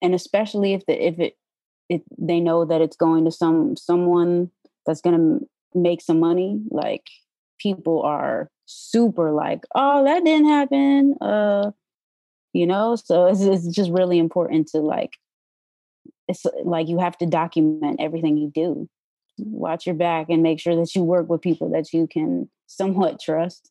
and 0.00 0.14
especially 0.14 0.72
if 0.72 0.86
the 0.86 1.06
if 1.06 1.18
it 1.18 1.36
if 1.90 2.00
they 2.16 2.40
know 2.40 2.64
that 2.64 2.80
it's 2.80 2.96
going 2.96 3.26
to 3.26 3.30
some 3.30 3.76
someone 3.76 4.50
that's 4.86 5.02
going 5.02 5.18
to 5.18 5.48
make 5.78 6.00
some 6.00 6.18
money 6.18 6.60
like 6.70 7.06
people 7.58 8.02
are 8.02 8.50
super 8.66 9.30
like 9.30 9.64
oh 9.74 10.04
that 10.04 10.24
didn't 10.24 10.48
happen 10.48 11.14
uh 11.20 11.70
you 12.52 12.66
know? 12.66 12.96
So 12.96 13.26
it's, 13.26 13.40
it's 13.40 13.66
just 13.68 13.90
really 13.90 14.18
important 14.18 14.68
to 14.68 14.78
like 14.78 15.18
it's 16.28 16.46
like 16.64 16.88
you 16.88 16.98
have 16.98 17.16
to 17.18 17.26
document 17.26 18.00
everything 18.00 18.36
you 18.36 18.50
do 18.54 18.88
watch 19.46 19.86
your 19.86 19.94
back 19.94 20.26
and 20.28 20.42
make 20.42 20.60
sure 20.60 20.76
that 20.76 20.94
you 20.94 21.02
work 21.02 21.28
with 21.28 21.40
people 21.40 21.70
that 21.70 21.92
you 21.92 22.06
can 22.06 22.48
somewhat 22.66 23.20
trust 23.20 23.70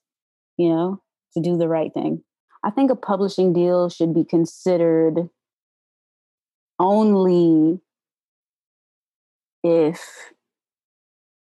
you 0.58 0.70
know 0.70 1.02
to 1.34 1.42
do 1.42 1.58
the 1.58 1.68
right 1.68 1.94
thing. 1.94 2.24
I 2.64 2.70
think 2.70 2.92
a 2.92 2.96
publishing 2.96 3.54
deal 3.54 3.90
should 3.90 4.14
be 4.14 4.24
considered 4.24 5.30
only 6.78 7.80
if 9.64 10.02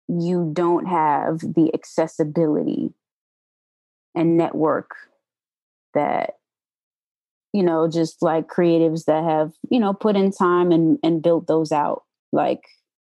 you 0.07 0.50
don't 0.53 0.86
have 0.86 1.39
the 1.39 1.72
accessibility 1.74 2.93
and 4.13 4.38
network 4.38 4.91
that 5.93 6.36
you 7.53 7.63
know 7.63 7.88
just 7.88 8.22
like 8.22 8.48
creatives 8.48 9.05
that 9.05 9.24
have 9.24 9.53
you 9.69 9.79
know 9.79 9.93
put 9.93 10.15
in 10.15 10.31
time 10.31 10.72
and 10.72 11.00
and 11.03 11.22
built 11.22 11.48
those 11.48 11.72
out. 11.72 12.03
Like 12.31 12.62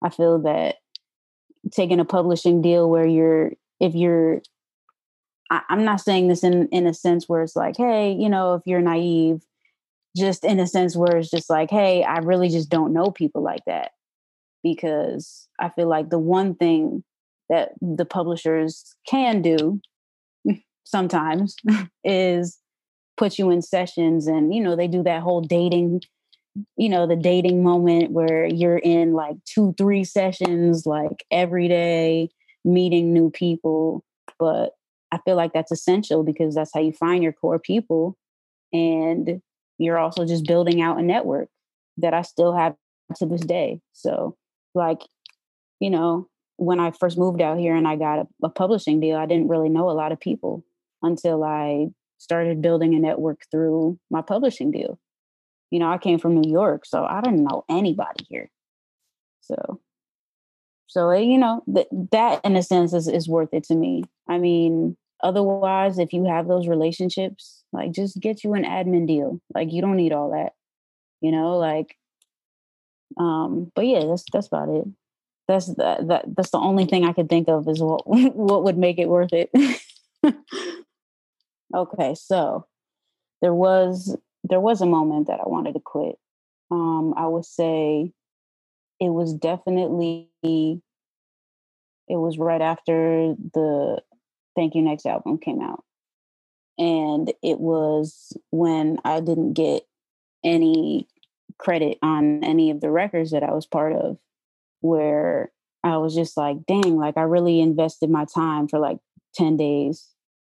i 0.05 0.09
feel 0.09 0.38
that 0.38 0.76
taking 1.73 2.00
a 2.00 2.05
publishing 2.05 2.62
deal 2.62 2.88
where 2.88 3.07
you're 3.07 3.53
if 3.81 3.95
you're 3.95 4.41
I, 5.50 5.62
i'm 5.69 5.85
not 5.85 6.00
saying 6.00 6.29
this 6.29 6.45
in 6.45 6.69
in 6.69 6.87
a 6.87 6.95
sense 6.95 7.29
where 7.29 7.43
it's 7.43 7.57
like 7.57 7.77
hey 7.77 8.12
you 8.12 8.29
know 8.29 8.55
if 8.55 8.62
you're 8.65 8.81
naive 8.81 9.43
just 10.17 10.45
in 10.45 10.59
a 10.59 10.67
sense 10.67 10.97
where 10.97 11.17
it's 11.17 11.31
just 11.31 11.50
like 11.50 11.71
hey 11.71 12.03
i 12.03 12.19
really 12.19 12.49
just 12.49 12.69
don't 12.69 12.93
know 12.93 13.11
people 13.11 13.43
like 13.43 13.65
that. 13.67 13.93
Because 14.62 15.49
I 15.61 15.69
feel 15.69 15.88
like 15.88 16.11
the 16.11 16.19
one 16.19 16.55
thing 16.55 17.05
that 17.49 17.71
the 17.81 18.05
publishers 18.05 18.97
can 19.09 19.41
do 19.41 19.81
sometimes 20.85 21.55
is 22.05 22.59
put 23.17 23.38
you 23.38 23.50
in 23.50 23.62
sessions 23.62 24.27
and 24.27 24.55
you 24.55 24.62
know 24.62 24.77
they 24.77 24.88
do 24.88 25.03
that 25.03 25.23
whole 25.23 25.41
dating 25.41 26.00
you 26.77 26.88
know 26.88 27.07
the 27.07 27.17
dating 27.17 27.62
moment 27.62 28.11
where 28.12 28.47
you're 28.47 28.79
in 28.79 29.12
like 29.12 29.37
two 29.45 29.75
three 29.79 30.05
sessions 30.05 30.87
like 30.87 31.25
every 31.31 31.69
day 31.69 32.29
meeting 32.65 33.12
new 33.12 33.31
people 33.31 34.05
but 34.38 34.73
i 35.12 35.19
feel 35.25 35.37
like 35.37 35.53
that's 35.53 35.73
essential 35.73 36.23
because 36.23 36.55
that's 36.55 36.71
how 36.75 36.81
you 36.81 36.93
find 36.93 37.23
your 37.23 37.33
core 37.33 37.59
people 37.59 38.17
and 38.73 39.41
you're 39.79 39.99
also 39.99 40.27
just 40.27 40.47
building 40.47 40.81
out 40.81 40.99
a 40.99 41.03
network 41.03 41.49
that 41.97 42.15
i 42.15 42.23
still 42.23 42.55
have 42.55 42.75
to 43.17 43.27
this 43.27 43.43
day 43.43 43.81
so 43.93 44.37
like, 44.79 45.03
you 45.81 45.91
know, 45.91 46.29
when 46.57 46.81
I 46.81 46.91
first 46.93 47.19
moved 47.19 47.41
out 47.41 47.59
here 47.59 47.77
and 47.77 47.87
I 47.87 47.97
got 47.97 48.21
a, 48.21 48.27
a 48.45 48.49
publishing 48.49 49.00
deal, 49.00 49.17
I 49.17 49.27
didn't 49.27 49.49
really 49.49 49.69
know 49.69 49.91
a 49.91 49.93
lot 49.93 50.12
of 50.12 50.21
people 50.21 50.65
until 51.03 51.45
I 51.45 51.88
started 52.19 52.62
building 52.62 52.95
a 52.95 52.99
network 52.99 53.43
through 53.50 53.99
my 54.11 54.23
publishing 54.23 54.71
deal. 54.71 54.99
You 55.71 55.79
know, 55.79 55.91
I 55.91 55.99
came 55.99 56.19
from 56.19 56.41
New 56.41 56.51
York, 56.51 56.87
so 56.87 57.05
I 57.05 57.21
didn't 57.21 57.45
know 57.45 57.65
anybody 57.69 58.25
here. 58.29 58.51
So, 59.41 59.81
so 60.87 61.11
eh, 61.11 61.21
you 61.21 61.39
know, 61.39 61.63
that 61.69 61.89
that 62.13 62.45
in 62.45 62.57
a 62.57 62.63
sense 62.63 62.93
is, 62.93 63.09
is 63.09 63.29
worth 63.29 63.51
it 63.53 63.65
to 63.65 63.75
me. 63.75 64.05
I 64.29 64.39
mean, 64.39 64.97
otherwise, 65.23 65.99
if 65.99 66.13
you 66.13 66.25
have 66.25 66.49
those 66.49 66.69
relationships, 66.69 67.65
like 67.73 67.93
just 67.93 68.21
get 68.21 68.45
you 68.45 68.55
an 68.55 68.65
admin 68.65 69.07
deal. 69.07 69.41
Like 69.55 69.73
you 69.73 69.83
don't 69.83 69.97
need 69.97 70.13
all 70.13 70.31
that. 70.31 70.53
You 71.21 71.33
know, 71.33 71.59
like 71.59 71.97
um, 73.17 73.73
but 73.75 73.87
yeah, 73.87 74.05
that's 74.05 74.25
that's 74.33 74.47
about 74.49 74.69
it. 74.69 74.87
That's 75.47 75.67
that, 75.77 76.07
that 76.09 76.25
that's 76.37 76.51
the 76.51 76.59
only 76.59 76.85
thing 76.85 77.05
I 77.05 77.13
could 77.13 77.29
think 77.29 77.49
of 77.49 77.67
is 77.69 77.81
what 77.81 78.03
what 78.07 78.65
would 78.65 78.79
make 78.79 78.99
it 78.99 79.09
worth 79.09 79.33
it. 79.33 79.51
okay, 81.75 82.15
so 82.15 82.67
there 83.41 83.55
was 83.55 84.17
there 84.45 84.61
was 84.61 84.80
a 84.80 84.87
moment 84.87 85.26
that 85.26 85.40
I 85.40 85.49
wanted 85.49 85.75
to 85.75 85.80
quit. 85.80 86.16
Um, 86.71 87.14
I 87.16 87.26
would 87.26 87.45
say 87.45 88.12
it 89.00 89.09
was 89.09 89.35
definitely 89.35 90.30
it 90.42 92.16
was 92.16 92.38
right 92.38 92.61
after 92.61 93.35
the 93.54 94.02
Thank 94.57 94.75
U, 94.75 94.83
Next 94.83 95.07
album 95.07 95.38
came 95.38 95.61
out. 95.61 95.85
And 96.78 97.33
it 97.42 97.61
was 97.61 98.37
when 98.50 98.99
I 99.04 99.21
didn't 99.21 99.54
get 99.54 99.83
any 100.45 101.07
credit 101.59 101.99
on 102.02 102.45
any 102.45 102.71
of 102.71 102.80
the 102.80 102.90
records 102.90 103.33
that 103.33 103.42
I 103.42 103.52
was 103.52 103.66
part 103.66 103.92
of 103.92 104.16
where 104.80 105.50
I 105.83 105.97
was 105.99 106.14
just 106.14 106.37
like, 106.37 106.64
dang, 106.66 106.97
like 106.97 107.16
I 107.16 107.23
really 107.23 107.61
invested 107.61 108.11
my 108.11 108.25
time 108.33 108.68
for 108.68 108.78
like 108.78 108.99
10 109.35 109.57
days 109.57 110.09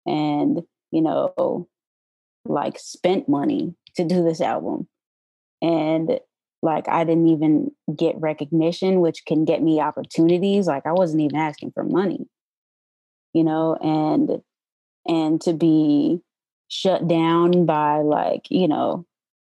and, 0.05 0.63
you 0.91 1.01
know, 1.01 1.67
like 2.45 2.79
spent 2.79 3.27
money 3.27 3.75
to 3.95 4.05
do 4.05 4.23
this 4.23 4.41
album. 4.41 4.87
And 5.61 6.19
like 6.61 6.87
I 6.87 7.03
didn't 7.03 7.27
even 7.27 7.71
get 7.95 8.19
recognition, 8.19 9.01
which 9.01 9.25
can 9.25 9.45
get 9.45 9.61
me 9.61 9.79
opportunities. 9.79 10.67
Like 10.67 10.85
I 10.85 10.91
wasn't 10.91 11.21
even 11.21 11.37
asking 11.37 11.71
for 11.71 11.83
money, 11.83 12.27
you 13.33 13.43
know, 13.43 13.75
and 13.81 14.41
and 15.07 15.39
to 15.41 15.53
be 15.53 16.21
shut 16.67 17.07
down 17.07 17.65
by 17.65 17.99
like, 17.99 18.47
you 18.49 18.67
know, 18.67 19.05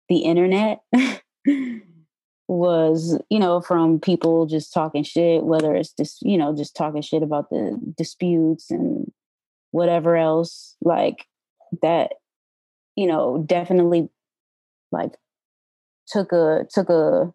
the 0.09 0.19
internet 0.19 0.81
was, 2.49 3.21
you 3.31 3.39
know, 3.39 3.61
from 3.61 4.01
people 4.01 4.47
just 4.47 4.73
talking 4.73 5.03
shit, 5.03 5.45
whether 5.45 5.75
it's 5.75 5.93
just, 5.93 6.23
you 6.23 6.39
know, 6.39 6.55
just 6.55 6.77
talking 6.77 7.03
shit 7.03 7.23
about 7.23 7.51
the 7.51 7.79
disputes 7.97 8.71
and 8.71 9.11
whatever 9.71 10.17
else, 10.17 10.77
like 10.83 11.27
that, 11.83 12.13
you 13.01 13.07
know, 13.07 13.43
definitely 13.47 14.11
like 14.93 15.13
took 16.07 16.33
a 16.33 16.67
took 16.71 16.91
a 16.91 17.33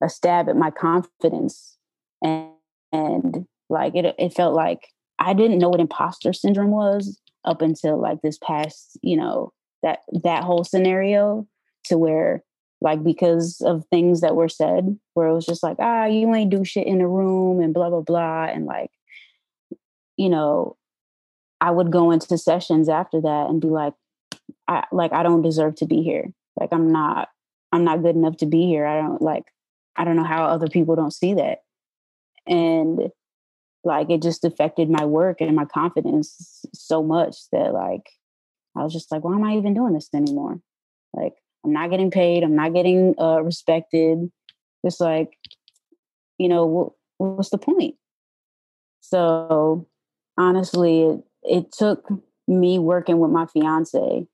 a 0.00 0.08
stab 0.08 0.48
at 0.48 0.56
my 0.56 0.70
confidence 0.70 1.76
and 2.22 2.50
and 2.92 3.46
like 3.68 3.96
it 3.96 4.14
it 4.16 4.32
felt 4.32 4.54
like 4.54 4.86
I 5.18 5.34
didn't 5.34 5.58
know 5.58 5.70
what 5.70 5.80
imposter 5.80 6.32
syndrome 6.32 6.70
was 6.70 7.20
up 7.44 7.62
until 7.62 8.00
like 8.00 8.22
this 8.22 8.38
past, 8.38 8.96
you 9.02 9.16
know, 9.16 9.52
that 9.82 10.02
that 10.22 10.44
whole 10.44 10.62
scenario 10.62 11.48
to 11.86 11.98
where 11.98 12.44
like 12.80 13.02
because 13.02 13.60
of 13.66 13.84
things 13.86 14.20
that 14.20 14.36
were 14.36 14.48
said 14.48 14.96
where 15.14 15.26
it 15.26 15.34
was 15.34 15.46
just 15.46 15.64
like 15.64 15.78
ah 15.80 16.04
you 16.04 16.32
ain't 16.32 16.50
do 16.50 16.64
shit 16.64 16.86
in 16.86 16.98
the 16.98 17.08
room 17.08 17.60
and 17.60 17.74
blah 17.74 17.90
blah 17.90 18.02
blah 18.02 18.44
and 18.44 18.66
like 18.66 18.90
you 20.16 20.28
know 20.28 20.76
i 21.60 21.70
would 21.70 21.92
go 21.92 22.10
into 22.10 22.36
sessions 22.38 22.88
after 22.88 23.20
that 23.20 23.46
and 23.48 23.60
be 23.60 23.68
like 23.68 23.94
i 24.68 24.84
like 24.92 25.12
i 25.12 25.22
don't 25.22 25.42
deserve 25.42 25.74
to 25.74 25.86
be 25.86 26.02
here 26.02 26.32
like 26.58 26.70
i'm 26.72 26.92
not 26.92 27.28
i'm 27.72 27.84
not 27.84 28.02
good 28.02 28.16
enough 28.16 28.36
to 28.36 28.46
be 28.46 28.66
here 28.66 28.86
i 28.86 29.00
don't 29.00 29.22
like 29.22 29.44
i 29.96 30.04
don't 30.04 30.16
know 30.16 30.24
how 30.24 30.44
other 30.44 30.68
people 30.68 30.96
don't 30.96 31.12
see 31.12 31.34
that 31.34 31.58
and 32.46 33.10
like 33.84 34.10
it 34.10 34.22
just 34.22 34.44
affected 34.44 34.88
my 34.88 35.04
work 35.04 35.40
and 35.40 35.54
my 35.56 35.64
confidence 35.64 36.64
so 36.74 37.02
much 37.02 37.36
that 37.52 37.72
like 37.72 38.08
i 38.76 38.82
was 38.82 38.92
just 38.92 39.10
like 39.10 39.24
why 39.24 39.34
am 39.34 39.44
i 39.44 39.56
even 39.56 39.74
doing 39.74 39.92
this 39.92 40.08
anymore 40.14 40.60
like 41.14 41.34
I'm 41.64 41.72
not 41.72 41.90
getting 41.90 42.10
paid. 42.10 42.42
I'm 42.42 42.56
not 42.56 42.74
getting 42.74 43.14
uh, 43.18 43.40
respected. 43.42 44.30
It's 44.82 45.00
like, 45.00 45.36
you 46.38 46.48
know, 46.48 46.66
what, 46.66 46.92
what's 47.18 47.50
the 47.50 47.58
point? 47.58 47.94
So 49.00 49.86
honestly, 50.36 51.02
it, 51.02 51.20
it 51.44 51.72
took 51.72 52.08
me 52.48 52.78
working 52.78 53.18
with 53.18 53.30
my 53.30 53.46
fiance, 53.46 54.26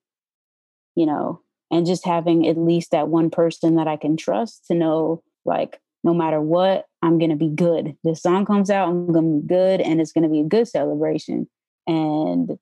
you 0.99 1.07
know, 1.07 1.41
and 1.71 1.87
just 1.87 2.05
having 2.05 2.49
at 2.49 2.59
least 2.59 2.91
that 2.91 3.07
one 3.07 3.31
person 3.31 3.77
that 3.77 3.87
I 3.87 3.97
can 3.97 4.17
trust 4.17 4.67
to 4.67 4.75
know, 4.75 5.23
like, 5.45 5.81
no 6.03 6.13
matter 6.13 6.41
what, 6.41 6.87
I'm 7.03 7.19
going 7.19 7.31
to 7.31 7.37
be 7.37 7.51
good. 7.51 7.97
This 8.03 8.21
song 8.21 8.45
comes 8.45 8.69
out, 8.69 8.89
I'm 8.89 9.13
going 9.13 9.41
to 9.41 9.47
be 9.47 9.47
good, 9.47 9.81
and 9.81 10.01
it's 10.01 10.11
going 10.11 10.25
to 10.25 10.29
be 10.29 10.41
a 10.41 10.45
good 10.45 10.67
celebration. 10.67 11.49
And 11.87 12.59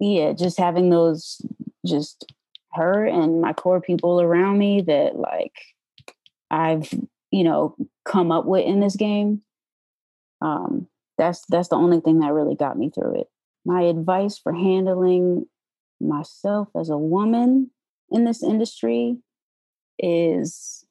yeah, 0.00 0.32
just 0.32 0.58
having 0.58 0.88
those 0.88 1.42
just 1.86 2.32
her 2.72 3.04
and 3.04 3.42
my 3.42 3.52
core 3.52 3.82
people 3.82 4.22
around 4.22 4.56
me 4.56 4.80
that 4.80 5.14
like 5.16 5.52
I've, 6.50 6.90
you 7.30 7.44
know, 7.44 7.76
come 8.06 8.32
up 8.32 8.46
with 8.46 8.64
in 8.64 8.80
this 8.80 8.96
game. 8.96 9.42
Um, 10.40 10.88
that's 11.18 11.44
that's 11.50 11.68
the 11.68 11.76
only 11.76 12.00
thing 12.00 12.20
that 12.20 12.32
really 12.32 12.54
got 12.54 12.78
me 12.78 12.88
through 12.88 13.20
it. 13.20 13.26
My 13.66 13.82
advice 13.82 14.38
for 14.38 14.54
handling 14.54 15.44
myself 16.02 16.68
as 16.78 16.90
a 16.90 16.98
woman 16.98 17.70
in 18.10 18.24
this 18.24 18.42
industry 18.42 19.18
is 19.98 20.84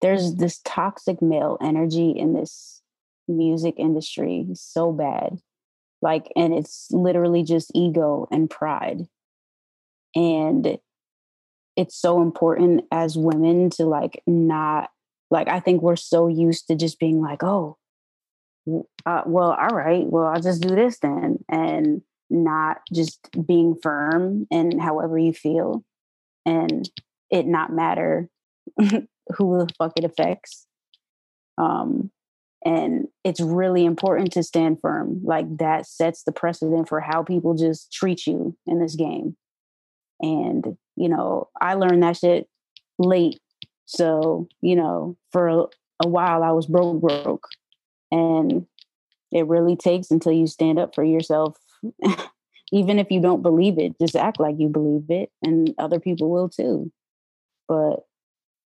there's 0.00 0.34
this 0.34 0.60
toxic 0.64 1.20
male 1.20 1.58
energy 1.60 2.10
in 2.10 2.34
this 2.34 2.82
music 3.28 3.74
industry 3.78 4.46
so 4.54 4.92
bad. 4.92 5.38
Like 6.02 6.30
and 6.36 6.52
it's 6.52 6.88
literally 6.90 7.42
just 7.42 7.70
ego 7.74 8.28
and 8.30 8.48
pride. 8.50 9.06
And 10.14 10.78
it's 11.76 11.96
so 11.96 12.22
important 12.22 12.84
as 12.92 13.16
women 13.16 13.68
to 13.68 13.84
like 13.84 14.22
not 14.26 14.90
like 15.30 15.48
i 15.48 15.58
think 15.58 15.82
we're 15.82 15.96
so 15.96 16.28
used 16.28 16.68
to 16.68 16.76
just 16.76 17.00
being 17.00 17.20
like 17.20 17.42
oh 17.42 17.76
uh, 19.06 19.22
well 19.26 19.50
all 19.50 19.76
right 19.76 20.06
well 20.06 20.24
i'll 20.24 20.40
just 20.40 20.62
do 20.62 20.74
this 20.74 20.98
then. 21.00 21.38
And 21.48 22.02
not 22.34 22.78
just 22.92 23.28
being 23.46 23.76
firm 23.82 24.46
and 24.50 24.80
however 24.80 25.18
you 25.18 25.32
feel 25.32 25.84
and 26.44 26.90
it 27.30 27.46
not 27.46 27.72
matter 27.72 28.28
who 28.78 29.58
the 29.58 29.68
fuck 29.78 29.92
it 29.96 30.04
affects 30.04 30.66
um 31.58 32.10
and 32.64 33.08
it's 33.24 33.40
really 33.40 33.84
important 33.84 34.32
to 34.32 34.42
stand 34.42 34.80
firm 34.80 35.20
like 35.22 35.58
that 35.58 35.86
sets 35.86 36.24
the 36.24 36.32
precedent 36.32 36.88
for 36.88 37.00
how 37.00 37.22
people 37.22 37.54
just 37.54 37.92
treat 37.92 38.26
you 38.26 38.56
in 38.66 38.80
this 38.80 38.96
game. 38.96 39.36
And 40.20 40.78
you 40.96 41.08
know 41.08 41.48
i 41.60 41.74
learned 41.74 42.02
that 42.02 42.16
shit 42.16 42.48
late 42.98 43.40
so 43.84 44.48
you 44.60 44.76
know 44.76 45.16
for 45.32 45.48
a, 45.48 45.64
a 46.04 46.08
while 46.08 46.42
i 46.42 46.50
was 46.50 46.66
broke 46.66 47.00
broke 47.00 47.48
and 48.10 48.66
it 49.32 49.46
really 49.46 49.76
takes 49.76 50.10
until 50.10 50.32
you 50.32 50.46
stand 50.46 50.78
up 50.78 50.94
for 50.94 51.04
yourself 51.04 51.56
even 52.72 52.98
if 52.98 53.10
you 53.10 53.20
don't 53.20 53.42
believe 53.42 53.78
it 53.78 53.98
just 54.00 54.16
act 54.16 54.40
like 54.40 54.56
you 54.58 54.68
believe 54.68 55.10
it 55.10 55.30
and 55.42 55.74
other 55.78 56.00
people 56.00 56.30
will 56.30 56.48
too. 56.48 56.90
But 57.68 58.00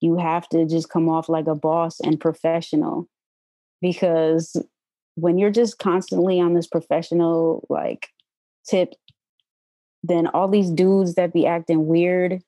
you 0.00 0.16
have 0.16 0.48
to 0.50 0.64
just 0.66 0.88
come 0.88 1.08
off 1.08 1.28
like 1.28 1.46
a 1.46 1.54
boss 1.54 2.00
and 2.00 2.20
professional 2.20 3.08
because 3.80 4.56
when 5.14 5.38
you're 5.38 5.50
just 5.50 5.78
constantly 5.78 6.40
on 6.40 6.54
this 6.54 6.66
professional 6.66 7.66
like 7.68 8.08
tip 8.66 8.94
then 10.04 10.28
all 10.28 10.48
these 10.48 10.70
dudes 10.70 11.14
that 11.14 11.32
be 11.32 11.46
acting 11.46 11.86
weird 11.86 12.40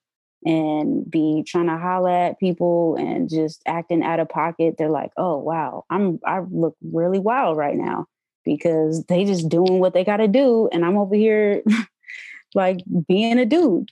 and 0.47 1.11
be 1.11 1.43
trying 1.47 1.67
to 1.67 1.77
holler 1.77 2.11
at 2.11 2.39
people 2.39 2.97
and 2.97 3.29
just 3.29 3.62
acting 3.67 4.03
out 4.03 4.21
of 4.21 4.29
pocket 4.29 4.77
they're 4.79 4.89
like 4.89 5.11
oh 5.17 5.37
wow 5.37 5.85
i'm 5.91 6.19
i 6.25 6.41
look 6.50 6.77
really 6.83 7.19
wild 7.19 7.57
right 7.57 7.77
now 7.77 8.07
because 8.45 9.05
they 9.05 9.25
just 9.25 9.49
doing 9.49 9.79
what 9.79 9.95
they 9.95 10.05
got 10.05 10.19
to 10.19 10.29
do 10.29 10.69
and 10.73 10.85
i'm 10.85 10.97
over 10.97 11.15
here 11.15 11.63
like 12.55 12.81
being 13.09 13.39
a 13.39 13.47
dude 13.47 13.91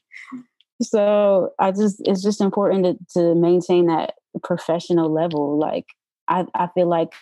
so 0.80 1.52
i 1.58 1.70
just 1.70 2.00
it's 2.04 2.22
just 2.22 2.40
important 2.40 2.84
to, 2.84 3.20
to 3.20 3.34
maintain 3.34 3.86
that 3.86 4.14
professional 4.42 5.12
level 5.12 5.58
like 5.58 5.86
I, 6.28 6.46
I 6.54 6.68
feel 6.68 6.86
like 6.86 7.14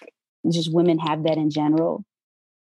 just 0.51 0.73
women 0.73 0.99
have 0.99 1.23
that 1.23 1.39
in 1.39 1.51
general. 1.51 2.05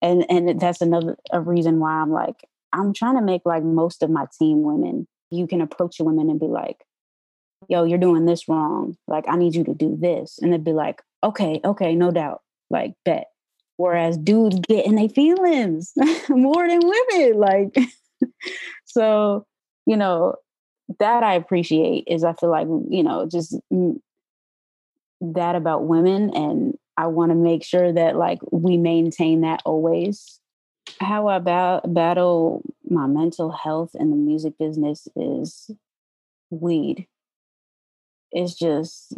And 0.02 0.30
and 0.30 0.60
that's 0.60 0.82
another 0.82 1.18
a 1.32 1.42
reason 1.42 1.80
why 1.80 1.94
I'm 1.94 2.12
like, 2.12 2.46
I'm 2.74 2.94
trying 2.94 3.16
to 3.16 3.22
make 3.22 3.42
like 3.46 3.64
most 3.64 4.04
of 4.04 4.10
my 4.10 4.26
team 4.38 4.64
women. 4.64 5.08
You 5.32 5.48
can 5.48 5.62
approach 5.62 5.96
women 6.00 6.30
and 6.30 6.40
be 6.40 6.48
like, 6.48 6.84
yo, 7.68 7.84
you're 7.84 7.98
doing 7.98 8.26
this 8.26 8.48
wrong. 8.48 8.98
Like, 9.08 9.26
I 9.28 9.38
need 9.38 9.56
you 9.56 9.64
to 9.64 9.74
do 9.74 9.98
this. 10.00 10.38
And 10.40 10.54
they'd 10.54 10.64
be 10.64 10.74
like, 10.74 11.02
okay, 11.24 11.60
okay, 11.66 11.96
no 11.96 12.12
doubt. 12.12 12.42
Like, 12.70 12.94
bet. 13.04 13.28
Whereas 13.78 14.18
dudes 14.18 14.60
get 14.68 14.86
in 14.86 14.96
their 14.96 15.10
feelings 15.10 15.94
more 16.30 16.68
than 16.68 16.80
women. 16.82 17.40
Like, 17.40 17.78
so, 18.86 19.46
you 19.86 19.98
know, 19.98 20.36
that 21.00 21.24
I 21.24 21.34
appreciate 21.34 22.06
is 22.08 22.24
I 22.24 22.34
feel 22.34 22.52
like, 22.52 22.68
you 22.90 23.04
know, 23.04 23.28
just 23.28 23.56
that 25.22 25.56
about 25.56 25.86
women 25.86 26.36
and 26.36 26.78
I 26.98 27.08
want 27.08 27.32
to 27.32 27.36
make 27.36 27.64
sure 27.64 27.92
that 27.92 28.16
like 28.16 28.40
we 28.52 28.78
maintain 28.78 29.42
that 29.42 29.62
always. 29.66 30.40
How 31.00 31.28
I 31.28 31.40
ba- 31.40 31.82
battle 31.86 32.62
my 32.90 33.08
mental 33.08 33.52
health 33.52 33.96
in 33.96 34.12
the 34.12 34.16
music 34.16 34.58
business 34.58 35.08
is 35.16 35.72
weed. 36.50 37.08
It's 38.32 38.54
just 38.54 39.14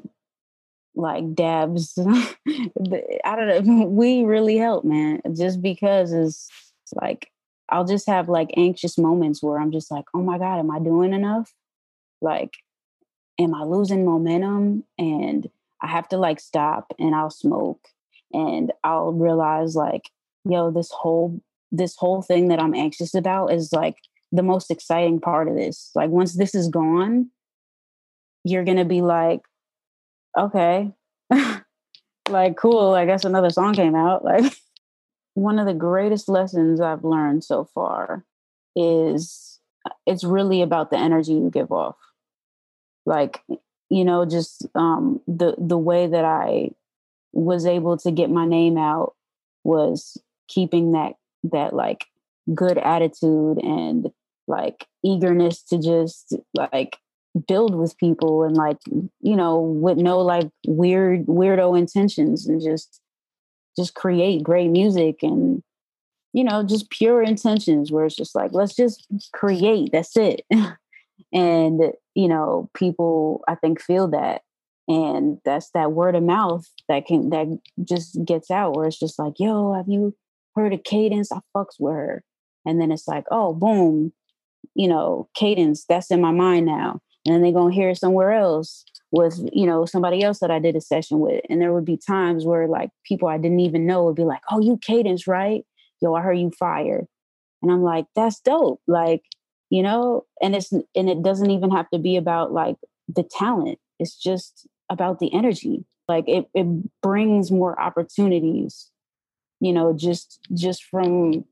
like 0.97 1.35
dabs. 1.35 1.97
I 1.97 3.35
don't 3.35 3.65
know. 3.65 3.85
We 3.87 4.23
really 4.23 4.57
help, 4.57 4.83
man. 4.83 5.21
Just 5.35 5.61
because 5.61 6.11
it's 6.11 6.49
like 6.93 7.31
I'll 7.69 7.85
just 7.85 8.07
have 8.07 8.29
like 8.29 8.49
anxious 8.57 8.97
moments 8.97 9.43
where 9.43 9.59
I'm 9.59 9.71
just 9.71 9.91
like, 9.91 10.05
oh 10.13 10.21
my 10.21 10.37
God, 10.37 10.59
am 10.59 10.71
I 10.71 10.79
doing 10.79 11.13
enough? 11.13 11.53
Like, 12.21 12.53
am 13.39 13.53
I 13.53 13.63
losing 13.63 14.05
momentum? 14.05 14.83
And 14.97 15.49
I 15.81 15.87
have 15.87 16.07
to 16.09 16.17
like 16.17 16.39
stop 16.39 16.93
and 16.97 17.13
I'll 17.13 17.29
smoke 17.29 17.87
and 18.33 18.71
I'll 18.83 19.11
realize 19.11 19.75
like, 19.75 20.09
yo, 20.45 20.71
this 20.71 20.91
whole 20.91 21.41
this 21.71 21.95
whole 21.97 22.21
thing 22.21 22.47
that 22.47 22.61
I'm 22.61 22.73
anxious 22.73 23.13
about 23.13 23.47
is 23.47 23.73
like 23.73 23.97
the 24.31 24.43
most 24.43 24.71
exciting 24.71 25.19
part 25.19 25.47
of 25.47 25.55
this. 25.55 25.91
Like 25.93 26.09
once 26.09 26.33
this 26.33 26.55
is 26.55 26.69
gone, 26.69 27.29
you're 28.43 28.63
gonna 28.63 28.85
be 28.85 29.01
like, 29.01 29.41
okay, 30.37 30.91
like 32.29 32.57
cool. 32.57 32.93
I 32.93 33.05
guess 33.05 33.25
another 33.25 33.49
song 33.49 33.73
came 33.73 33.95
out. 33.95 34.23
Like 34.23 34.53
one 35.33 35.59
of 35.59 35.65
the 35.65 35.73
greatest 35.73 36.29
lessons 36.29 36.81
I've 36.81 37.03
learned 37.03 37.43
so 37.43 37.65
far 37.65 38.25
is 38.75 39.59
uh, 39.85 39.93
it's 40.05 40.23
really 40.23 40.61
about 40.61 40.91
the 40.91 40.97
energy 40.97 41.33
you 41.33 41.49
give 41.51 41.71
off. 41.71 41.97
Like 43.05 43.41
you 43.89 44.03
know 44.03 44.25
just 44.25 44.65
um, 44.75 45.21
the 45.27 45.55
the 45.57 45.77
way 45.77 46.07
that 46.07 46.25
i 46.25 46.69
was 47.33 47.65
able 47.65 47.97
to 47.97 48.11
get 48.11 48.29
my 48.29 48.45
name 48.45 48.77
out 48.77 49.13
was 49.63 50.17
keeping 50.47 50.93
that 50.93 51.13
that 51.43 51.73
like 51.73 52.05
good 52.55 52.77
attitude 52.77 53.57
and 53.59 54.11
like 54.47 54.87
eagerness 55.03 55.61
to 55.61 55.77
just 55.77 56.35
like 56.53 56.97
build 57.45 57.75
with 57.75 57.97
people 57.97 58.43
and 58.43 58.55
like 58.55 58.77
you 59.21 59.35
know 59.35 59.59
with 59.59 59.97
no 59.97 60.19
like 60.19 60.49
weird 60.65 61.25
weirdo 61.25 61.77
intentions 61.77 62.47
and 62.47 62.61
just 62.61 63.01
just 63.77 63.93
create 63.93 64.43
great 64.43 64.69
music 64.69 65.21
and 65.21 65.61
you 66.33 66.43
know 66.43 66.63
just 66.63 66.89
pure 66.89 67.21
intentions 67.21 67.91
where 67.91 68.05
it's 68.05 68.15
just 68.15 68.35
like 68.35 68.51
let's 68.53 68.75
just 68.75 69.07
create 69.33 69.89
that's 69.91 70.17
it. 70.17 70.41
And 71.33 71.81
you 72.13 72.27
know 72.27 72.69
people 72.73 73.41
i 73.47 73.55
think 73.55 73.81
feel 73.81 74.07
that. 74.09 74.43
And 74.87 75.39
that's 75.43 75.71
that 75.71 75.91
word 75.91 76.15
of 76.15 76.23
mouth 76.23 76.65
that 76.87 77.05
can 77.05 77.31
that 77.31 77.47
just 77.83 78.23
gets 78.23 78.49
out 78.51 78.75
where 78.75 78.87
it's 78.87 78.99
just 78.99 79.19
like 79.19 79.33
yo 79.39 79.73
have 79.73 79.89
you 79.89 80.15
heard 80.55 80.73
of 80.73 80.83
Kaydence? 80.83 81.27
I 81.33 81.39
fucks 81.55 81.79
with 81.79 81.93
her. 81.93 82.23
And 82.65 82.79
then 82.79 82.91
it's 82.91 83.07
like 83.07 83.25
oh 83.31 83.53
boom. 83.53 84.13
You 84.75 84.87
know 84.87 85.27
Kaydence 85.35 85.85
that's 85.89 86.11
in 86.11 86.21
my 86.21 86.31
mind 86.31 86.67
now 86.67 87.01
and 87.27 87.35
then 87.35 87.41
they're 87.41 87.51
gonna 87.51 87.73
hear 87.73 87.89
it 87.89 87.97
somewhere 87.97 88.31
else 88.31 88.85
with 89.11 89.37
you 89.53 89.65
know 89.65 89.85
somebody 89.85 90.23
else 90.23 90.39
that 90.39 90.51
i 90.51 90.59
did 90.59 90.75
a 90.75 90.81
session 90.81 91.19
with. 91.19 91.41
And 91.49 91.61
there 91.61 91.73
would 91.73 91.85
be 91.85 91.97
times 91.97 92.45
where 92.45 92.67
like 92.67 92.89
people 93.03 93.27
i 93.27 93.37
didn't 93.37 93.59
even 93.59 93.85
know 93.85 94.05
would 94.05 94.15
be 94.15 94.23
like 94.23 94.41
oh 94.49 94.59
you 94.59 94.77
Kaydence 94.77 95.27
right? 95.27 95.65
Yo 96.01 96.13
i 96.15 96.21
heard 96.21 96.39
you 96.39 96.51
fire. 96.51 97.05
And 97.61 97.71
i'm 97.71 97.83
like 97.83 98.05
that's 98.15 98.39
dope. 98.39 98.81
Like 98.87 99.23
you 99.69 99.83
know 99.83 100.25
and 100.41 100.55
it's 100.55 100.71
and 100.71 101.09
it 101.09 101.21
doesn't 101.21 101.51
even 101.51 101.71
have 101.71 101.89
to 101.91 101.99
be 101.99 102.15
about 102.15 102.53
like 102.53 102.77
the 103.07 103.23
talent. 103.23 103.79
It's 103.99 104.17
just 104.17 104.67
about 104.89 105.19
the 105.19 105.33
energy. 105.33 105.85
Like 106.07 106.29
it, 106.29 106.47
it 106.53 106.65
brings 107.01 107.51
more 107.51 107.79
opportunities 107.79 108.89
you 109.59 109.73
know 109.73 109.93
just 109.93 110.39
just 110.53 110.83
from 110.85 111.43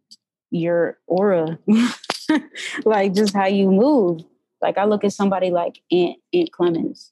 your 0.52 0.98
aura 1.08 1.58
like 2.86 3.14
just 3.14 3.34
how 3.34 3.48
you 3.48 3.70
move 3.72 4.22
like 4.66 4.78
i 4.78 4.86
look 4.86 5.04
at 5.04 5.14
somebody 5.14 5.52
like 5.52 5.82
Ant 5.92 6.18
Ant 6.34 6.50
Clemons. 6.52 7.12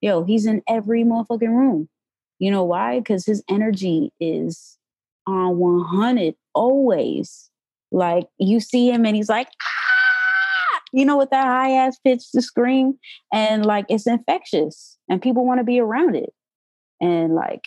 Yo 0.00 0.24
he's 0.24 0.46
in 0.46 0.62
every 0.68 1.02
motherfucking 1.02 1.48
room. 1.48 1.88
You 2.38 2.50
know 2.50 2.64
why? 2.64 3.00
Because 3.00 3.26
his 3.26 3.42
energy 3.48 4.12
is 4.20 4.78
on 5.26 5.58
100 5.58 6.34
always. 6.54 7.50
Like 7.90 8.28
you 8.38 8.60
see 8.60 8.90
him 8.90 9.04
and 9.04 9.16
he's 9.16 9.28
like 9.28 9.48
ah! 9.62 9.76
you 10.92 11.04
know, 11.04 11.16
with 11.16 11.30
that 11.30 11.46
high 11.46 11.72
ass 11.72 11.98
pitch 11.98 12.30
to 12.32 12.40
scream. 12.40 12.98
And 13.32 13.66
like 13.66 13.86
it's 13.88 14.06
infectious 14.06 14.96
and 15.08 15.20
people 15.20 15.44
want 15.44 15.58
to 15.58 15.64
be 15.64 15.80
around 15.80 16.16
it. 16.16 16.32
And 17.00 17.34
like, 17.34 17.64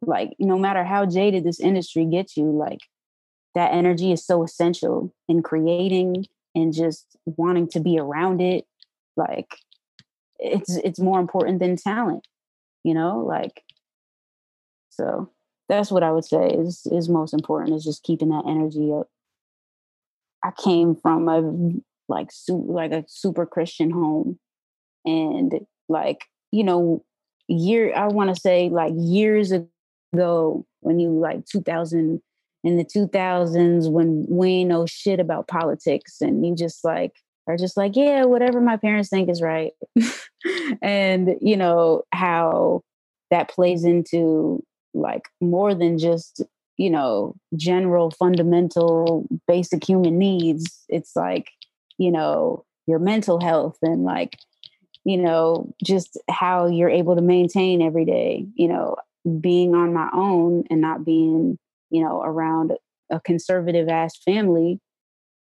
like 0.00 0.30
no 0.38 0.58
matter 0.58 0.84
how 0.84 1.06
jaded 1.06 1.44
this 1.44 1.60
industry 1.60 2.06
gets 2.06 2.36
you, 2.36 2.50
like 2.50 2.80
that 3.54 3.72
energy 3.72 4.12
is 4.12 4.24
so 4.24 4.42
essential 4.42 5.12
in 5.28 5.42
creating 5.42 6.26
and 6.54 6.72
just 6.72 7.06
wanting 7.26 7.68
to 7.68 7.80
be 7.80 7.98
around 7.98 8.40
it. 8.40 8.66
Like 9.16 9.56
it's 10.38 10.76
it's 10.76 11.00
more 11.00 11.20
important 11.20 11.60
than 11.60 11.76
talent, 11.76 12.26
you 12.84 12.94
know, 12.94 13.20
like 13.20 13.62
So 14.90 15.30
that's 15.68 15.90
what 15.90 16.02
I 16.02 16.12
would 16.12 16.24
say 16.24 16.48
is 16.48 16.86
is 16.90 17.08
most 17.08 17.34
important 17.34 17.76
is 17.76 17.84
just 17.84 18.02
keeping 18.02 18.28
that 18.30 18.44
energy 18.46 18.92
up. 18.92 19.08
I 20.42 20.50
came 20.52 20.94
from 20.94 21.28
a 21.28 21.72
like 22.08 22.30
su- 22.30 22.66
like 22.68 22.92
a 22.92 23.04
super 23.08 23.46
Christian 23.46 23.90
home, 23.90 24.38
and 25.04 25.66
like 25.88 26.24
you 26.52 26.64
know, 26.64 27.04
year 27.48 27.94
I 27.94 28.08
want 28.08 28.34
to 28.34 28.40
say 28.40 28.68
like 28.70 28.92
years 28.96 29.52
ago 29.52 30.66
when 30.80 30.98
you 31.00 31.10
like 31.10 31.46
2000 31.46 32.22
in 32.64 32.78
the 32.78 32.84
2000s 32.84 33.90
when 33.90 34.26
we 34.28 34.64
know 34.64 34.86
shit 34.86 35.20
about 35.20 35.46
politics 35.46 36.20
and 36.20 36.44
you 36.44 36.56
just 36.56 36.82
like 36.82 37.12
are 37.46 37.58
just 37.58 37.76
like 37.76 37.94
yeah 37.94 38.24
whatever 38.24 38.60
my 38.60 38.76
parents 38.76 39.10
think 39.10 39.28
is 39.28 39.42
right. 39.42 39.72
And 40.82 41.36
you 41.40 41.56
know 41.56 42.02
how 42.12 42.82
that 43.30 43.48
plays 43.48 43.82
into 43.84 44.62
like 44.92 45.22
more 45.40 45.74
than 45.74 45.98
just 45.98 46.42
you 46.76 46.90
know 46.90 47.34
general 47.56 48.10
fundamental 48.10 49.26
basic 49.48 49.84
human 49.84 50.18
needs 50.18 50.84
it's 50.88 51.16
like 51.16 51.50
you 51.98 52.10
know 52.10 52.64
your 52.86 52.98
mental 52.98 53.40
health 53.40 53.78
and 53.82 54.04
like 54.04 54.36
you 55.04 55.16
know 55.16 55.72
just 55.82 56.18
how 56.28 56.66
you're 56.66 56.90
able 56.90 57.16
to 57.16 57.22
maintain 57.22 57.80
every 57.80 58.04
day 58.04 58.46
you 58.54 58.68
know 58.68 58.96
being 59.40 59.74
on 59.74 59.94
my 59.94 60.08
own 60.12 60.64
and 60.70 60.80
not 60.80 61.04
being 61.04 61.58
you 61.94 62.02
know 62.02 62.20
around 62.22 62.72
a 63.10 63.20
conservative 63.20 63.88
ass 63.88 64.18
family 64.24 64.80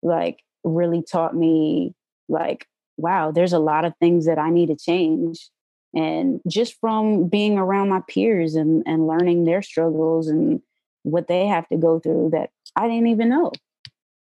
like 0.03 0.41
really 0.65 1.03
taught 1.03 1.35
me 1.35 1.95
like 2.29 2.67
wow 2.99 3.31
there's 3.31 3.55
a 3.55 3.59
lot 3.59 3.87
of 3.87 3.95
things 3.99 4.27
that 4.27 4.39
i 4.39 4.51
need 4.51 4.67
to 4.67 4.77
change. 4.77 5.49
And 5.95 6.41
just 6.49 6.81
from 6.81 7.29
being 7.29 7.59
around 7.59 7.91
my 7.91 8.01
peers 8.09 8.55
and, 8.55 8.83
and 8.87 9.07
learning 9.07 9.45
their 9.45 9.61
struggles 9.61 10.27
and 10.27 10.63
what 11.03 11.29
they 11.29 11.47
have 11.47 11.69
to 11.69 11.77
go 11.77 12.01
through 12.01 12.31
that 12.33 12.51
i 12.77 12.87
didn't 12.89 13.09
even 13.09 13.29
know. 13.29 13.53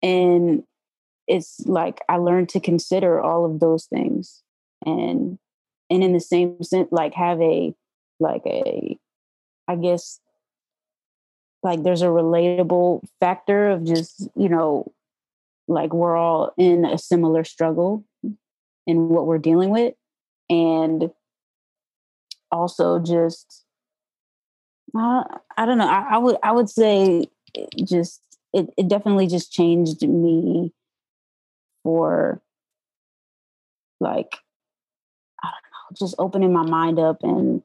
And 0.01 0.63
it's 1.27 1.61
like 1.65 1.99
i 2.09 2.17
learned 2.17 2.49
to 2.49 2.59
consider 2.59 3.19
all 3.19 3.45
of 3.45 3.59
those 3.59 3.85
things. 3.85 4.43
And 4.85 5.39
and 5.89 6.03
in 6.03 6.13
the 6.13 6.19
same 6.19 6.61
sense 6.63 6.89
like 6.91 7.13
have 7.13 7.39
a 7.41 7.73
like 8.19 8.41
a 8.45 8.97
i 9.67 9.75
guess 9.75 10.19
like 11.63 11.83
there's 11.83 12.01
a 12.01 12.07
relatable 12.07 13.01
factor 13.19 13.69
of 13.69 13.83
just 13.83 14.27
you 14.35 14.49
know 14.49 14.91
like 15.67 15.93
we're 15.93 16.17
all 16.17 16.53
in 16.57 16.85
a 16.85 16.97
similar 16.97 17.43
struggle 17.43 18.03
in 18.85 19.09
what 19.09 19.25
we're 19.25 19.37
dealing 19.37 19.69
with 19.69 19.93
and 20.49 21.09
also 22.51 22.99
just 22.99 23.63
uh, 24.95 25.23
I 25.57 25.65
don't 25.65 25.79
know. 25.79 25.87
I, 25.87 26.07
I, 26.11 26.17
would 26.17 26.37
I 26.43 26.51
would 26.51 26.69
say 26.69 27.25
just 27.83 28.21
it, 28.53 28.69
it 28.77 28.87
definitely 28.87 29.27
just 29.27 29.51
changed 29.51 30.07
me 30.07 30.71
for 31.83 32.41
like 33.99 34.37
I 35.41 35.47
don't 35.47 35.71
know, 35.71 36.05
just 36.05 36.15
opening 36.19 36.53
my 36.53 36.63
mind 36.63 36.99
up 36.99 37.23
and 37.23 37.63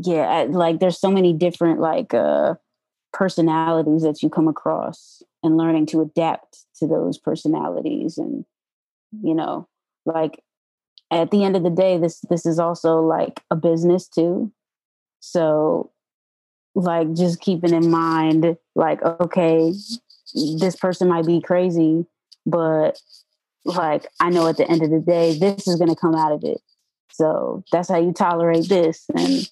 yeah, 0.00 0.46
like 0.48 0.80
there's 0.80 0.98
so 0.98 1.10
many 1.10 1.32
different 1.32 1.80
like 1.80 2.14
uh 2.14 2.54
personalities 3.12 4.02
that 4.02 4.22
you 4.22 4.30
come 4.30 4.48
across 4.48 5.22
and 5.42 5.58
learning 5.58 5.86
to 5.86 6.00
adapt 6.00 6.64
to 6.76 6.86
those 6.86 7.18
personalities 7.18 8.16
and 8.16 8.46
you 9.22 9.34
know 9.34 9.68
like 10.06 10.42
at 11.10 11.30
the 11.30 11.44
end 11.44 11.54
of 11.56 11.62
the 11.62 11.70
day 11.70 11.98
this 11.98 12.20
this 12.30 12.46
is 12.46 12.58
also 12.58 13.00
like 13.00 13.42
a 13.50 13.56
business 13.56 14.08
too. 14.08 14.50
So 15.20 15.90
like 16.74 17.12
just 17.12 17.40
keeping 17.40 17.74
in 17.74 17.90
mind 17.90 18.56
like 18.74 19.02
okay 19.02 19.74
this 20.34 20.74
person 20.76 21.08
might 21.08 21.26
be 21.26 21.38
crazy 21.38 22.06
but 22.46 22.98
like 23.66 24.06
i 24.20 24.30
know 24.30 24.48
at 24.48 24.56
the 24.56 24.66
end 24.70 24.82
of 24.82 24.90
the 24.90 24.98
day 24.98 25.38
this 25.38 25.68
is 25.68 25.76
going 25.76 25.90
to 25.90 25.96
come 25.96 26.14
out 26.14 26.32
of 26.32 26.42
it. 26.44 26.62
So 27.10 27.62
that's 27.70 27.90
how 27.90 28.00
you 28.00 28.12
tolerate 28.14 28.70
this 28.70 29.04
and 29.14 29.46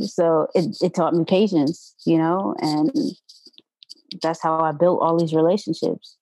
so 0.00 0.48
it, 0.54 0.76
it 0.82 0.94
taught 0.94 1.14
me 1.14 1.24
patience 1.24 1.94
you 2.06 2.18
know 2.18 2.54
and 2.60 2.90
that's 4.22 4.42
how 4.42 4.60
i 4.60 4.72
built 4.72 5.00
all 5.00 5.18
these 5.18 5.34
relationships 5.34 6.16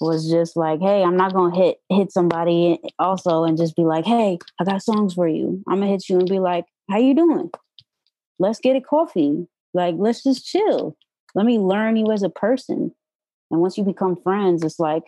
was 0.00 0.30
just 0.30 0.56
like, 0.56 0.80
hey, 0.80 1.02
I'm 1.02 1.16
not 1.16 1.32
gonna 1.34 1.56
hit 1.56 1.78
hit 1.88 2.12
somebody 2.12 2.78
also 2.98 3.44
and 3.44 3.56
just 3.56 3.76
be 3.76 3.82
like, 3.82 4.04
hey, 4.04 4.38
I 4.60 4.64
got 4.64 4.82
songs 4.82 5.14
for 5.14 5.26
you. 5.26 5.62
I'm 5.68 5.80
gonna 5.80 5.90
hit 5.90 6.08
you 6.08 6.18
and 6.18 6.28
be 6.28 6.38
like, 6.38 6.66
how 6.90 6.98
you 6.98 7.14
doing? 7.14 7.50
Let's 8.38 8.60
get 8.60 8.76
a 8.76 8.80
coffee. 8.80 9.46
Like, 9.74 9.96
let's 9.98 10.22
just 10.22 10.46
chill. 10.46 10.96
Let 11.34 11.46
me 11.46 11.58
learn 11.58 11.96
you 11.96 12.10
as 12.12 12.22
a 12.22 12.30
person. 12.30 12.94
And 13.50 13.60
once 13.60 13.76
you 13.76 13.84
become 13.84 14.16
friends, 14.16 14.62
it's 14.62 14.78
like, 14.78 15.04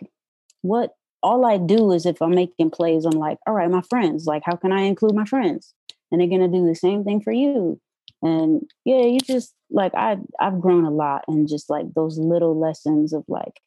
what 0.61 0.95
all 1.23 1.45
I 1.45 1.57
do 1.57 1.91
is 1.91 2.05
if 2.05 2.21
I'm 2.21 2.35
making 2.35 2.71
plays, 2.71 3.05
I'm 3.05 3.11
like, 3.11 3.37
all 3.47 3.53
right, 3.53 3.69
my 3.69 3.81
friends, 3.89 4.25
like, 4.25 4.43
how 4.45 4.55
can 4.55 4.71
I 4.71 4.81
include 4.81 5.15
my 5.15 5.25
friends? 5.25 5.73
And 6.11 6.19
they're 6.19 6.27
gonna 6.27 6.47
do 6.47 6.67
the 6.67 6.75
same 6.75 7.03
thing 7.03 7.21
for 7.21 7.31
you. 7.31 7.79
And 8.21 8.63
yeah, 8.85 9.03
you 9.03 9.19
just 9.19 9.53
like 9.69 9.93
I 9.95 10.17
I've 10.39 10.61
grown 10.61 10.85
a 10.85 10.91
lot 10.91 11.23
and 11.27 11.47
just 11.47 11.69
like 11.69 11.93
those 11.93 12.17
little 12.17 12.59
lessons 12.59 13.13
of 13.13 13.23
like 13.27 13.59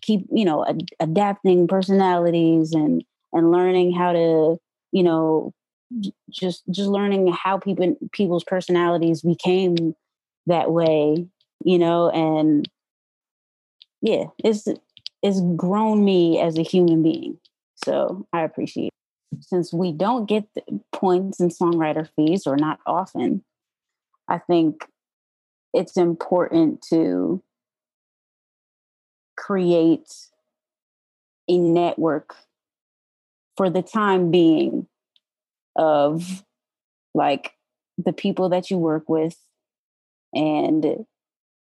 keep 0.00 0.26
you 0.30 0.44
know 0.44 0.66
ad- 0.66 0.90
adapting 1.00 1.66
personalities 1.66 2.72
and 2.72 3.04
and 3.32 3.50
learning 3.50 3.92
how 3.92 4.12
to 4.12 4.56
you 4.92 5.02
know 5.02 5.52
just 6.30 6.62
just 6.70 6.88
learning 6.88 7.32
how 7.32 7.58
people 7.58 7.96
people's 8.12 8.44
personalities 8.44 9.22
became 9.22 9.94
that 10.46 10.70
way 10.70 11.26
you 11.64 11.78
know 11.78 12.10
and 12.10 12.68
yeah 14.02 14.24
it's 14.44 14.68
it's 15.22 15.40
grown 15.56 16.04
me 16.04 16.40
as 16.40 16.58
a 16.58 16.62
human 16.62 17.02
being 17.02 17.38
so 17.84 18.26
i 18.32 18.42
appreciate 18.42 18.92
it. 19.32 19.44
since 19.44 19.72
we 19.72 19.92
don't 19.92 20.28
get 20.28 20.46
points 20.92 21.40
in 21.40 21.48
songwriter 21.48 22.08
fees 22.16 22.46
or 22.46 22.56
not 22.56 22.78
often 22.86 23.42
i 24.28 24.38
think 24.38 24.86
it's 25.74 25.96
important 25.96 26.82
to 26.82 27.42
create 29.36 30.12
a 31.48 31.58
network 31.58 32.34
for 33.56 33.70
the 33.70 33.82
time 33.82 34.30
being 34.30 34.86
of 35.76 36.44
like 37.14 37.52
the 37.96 38.12
people 38.12 38.48
that 38.48 38.70
you 38.70 38.78
work 38.78 39.08
with 39.08 39.36
and 40.34 40.84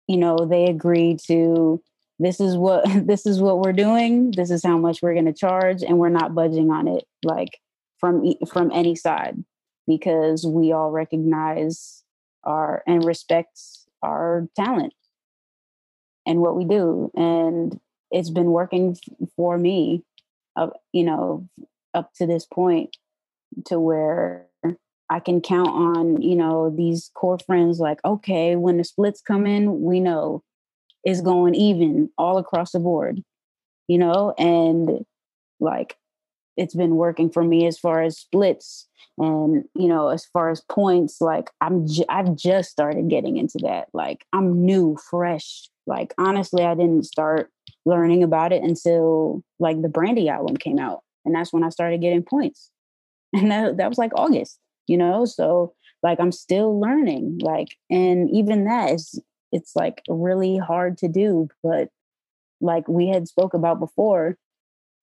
you 0.07 0.17
know 0.17 0.37
they 0.37 0.65
agree 0.65 1.17
to 1.27 1.81
this 2.21 2.39
is 2.39 2.55
what 2.55 2.85
this 3.07 3.25
is 3.25 3.41
what 3.41 3.59
we're 3.59 3.73
doing. 3.73 4.31
This 4.31 4.51
is 4.51 4.63
how 4.63 4.77
much 4.77 5.01
we're 5.01 5.13
going 5.13 5.25
to 5.25 5.33
charge 5.33 5.81
and 5.81 5.97
we're 5.97 6.09
not 6.09 6.35
budging 6.35 6.69
on 6.69 6.87
it 6.87 7.03
like 7.23 7.59
from 7.99 8.23
from 8.47 8.71
any 8.71 8.95
side 8.95 9.43
because 9.87 10.45
we 10.45 10.71
all 10.71 10.91
recognize 10.91 12.00
our 12.43 12.83
and 12.87 13.03
respects 13.03 13.85
our 14.01 14.47
talent 14.55 14.93
and 16.25 16.39
what 16.39 16.55
we 16.55 16.65
do. 16.65 17.11
And 17.15 17.79
it's 18.11 18.29
been 18.29 18.51
working 18.51 18.97
for 19.35 19.57
me 19.57 20.03
you 20.91 21.03
know 21.03 21.47
up 21.93 22.13
to 22.13 22.27
this 22.27 22.45
point 22.45 22.97
to 23.65 23.79
where 23.79 24.45
i 25.09 25.17
can 25.17 25.39
count 25.39 25.69
on 25.69 26.21
you 26.21 26.35
know 26.35 26.69
these 26.69 27.09
core 27.15 27.39
friends 27.39 27.79
like 27.79 27.99
okay 28.03 28.57
when 28.57 28.77
the 28.77 28.83
splits 28.83 29.21
come 29.21 29.47
in 29.47 29.81
we 29.81 30.01
know 30.01 30.43
it's 31.05 31.21
going 31.21 31.55
even 31.55 32.09
all 32.17 32.37
across 32.37 32.73
the 32.73 32.79
board 32.79 33.23
you 33.91 33.97
know? 33.97 34.33
And 34.37 35.05
like 35.59 35.97
it's 36.61 36.75
been 36.75 36.95
working 36.95 37.29
for 37.29 37.43
me 37.43 37.65
as 37.65 37.79
far 37.79 38.03
as 38.03 38.17
splits 38.17 38.87
and 39.17 39.65
you 39.75 39.87
know 39.87 40.09
as 40.09 40.25
far 40.25 40.49
as 40.49 40.61
points 40.61 41.19
like 41.19 41.49
i'm 41.59 41.87
j- 41.87 42.05
i've 42.07 42.35
just 42.35 42.69
started 42.69 43.09
getting 43.09 43.37
into 43.37 43.57
that 43.63 43.87
like 43.93 44.25
i'm 44.31 44.63
new 44.63 44.95
fresh 45.09 45.67
like 45.87 46.13
honestly 46.17 46.63
i 46.63 46.75
didn't 46.75 47.03
start 47.03 47.49
learning 47.85 48.23
about 48.23 48.53
it 48.53 48.61
until 48.61 49.43
like 49.59 49.81
the 49.81 49.89
brandy 49.89 50.29
album 50.29 50.55
came 50.55 50.79
out 50.79 51.01
and 51.25 51.33
that's 51.33 51.51
when 51.51 51.63
i 51.63 51.69
started 51.69 52.01
getting 52.01 52.23
points. 52.23 52.69
And 53.33 53.49
that, 53.49 53.77
that 53.77 53.87
was 53.87 53.97
like 53.97 54.11
august 54.13 54.59
you 54.87 54.97
know 54.97 55.23
so 55.23 55.73
like 56.03 56.19
i'm 56.19 56.33
still 56.33 56.79
learning 56.79 57.39
like 57.41 57.77
and 57.89 58.29
even 58.29 58.65
that 58.65 58.91
is 58.91 59.21
it's 59.53 59.73
like 59.73 60.01
really 60.09 60.57
hard 60.57 60.97
to 60.97 61.07
do 61.07 61.47
but 61.63 61.87
like 62.59 62.87
we 62.89 63.07
had 63.07 63.29
spoke 63.29 63.53
about 63.53 63.79
before 63.79 64.37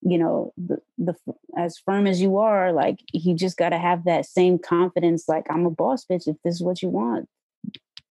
you 0.03 0.19
know 0.19 0.53
the, 0.57 0.79
the 0.97 1.15
as 1.57 1.79
firm 1.79 2.07
as 2.07 2.21
you 2.21 2.37
are 2.37 2.73
like 2.73 3.01
you 3.13 3.35
just 3.35 3.57
got 3.57 3.71
to 3.71 3.79
have 3.79 4.05
that 4.05 4.25
same 4.27 4.59
confidence 4.59 5.29
like 5.29 5.45
i'm 5.51 5.67
a 5.67 5.71
boss 5.71 6.05
bitch 6.05 6.29
if 6.29 6.37
this 6.45 6.55
is 6.57 6.63
what 6.63 6.83
you 6.83 6.89
want. 6.89 7.29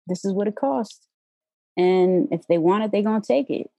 This 0.08 0.24
is 0.24 0.32
what 0.32 0.48
it 0.48 0.56
costs. 0.56 1.06
And 1.76 2.30
if 2.32 2.48
they 2.48 2.58
want 2.58 2.84
it 2.84 2.92
they're 2.92 3.04
gonna 3.04 3.22
take 3.22 3.50
it, 3.50 3.70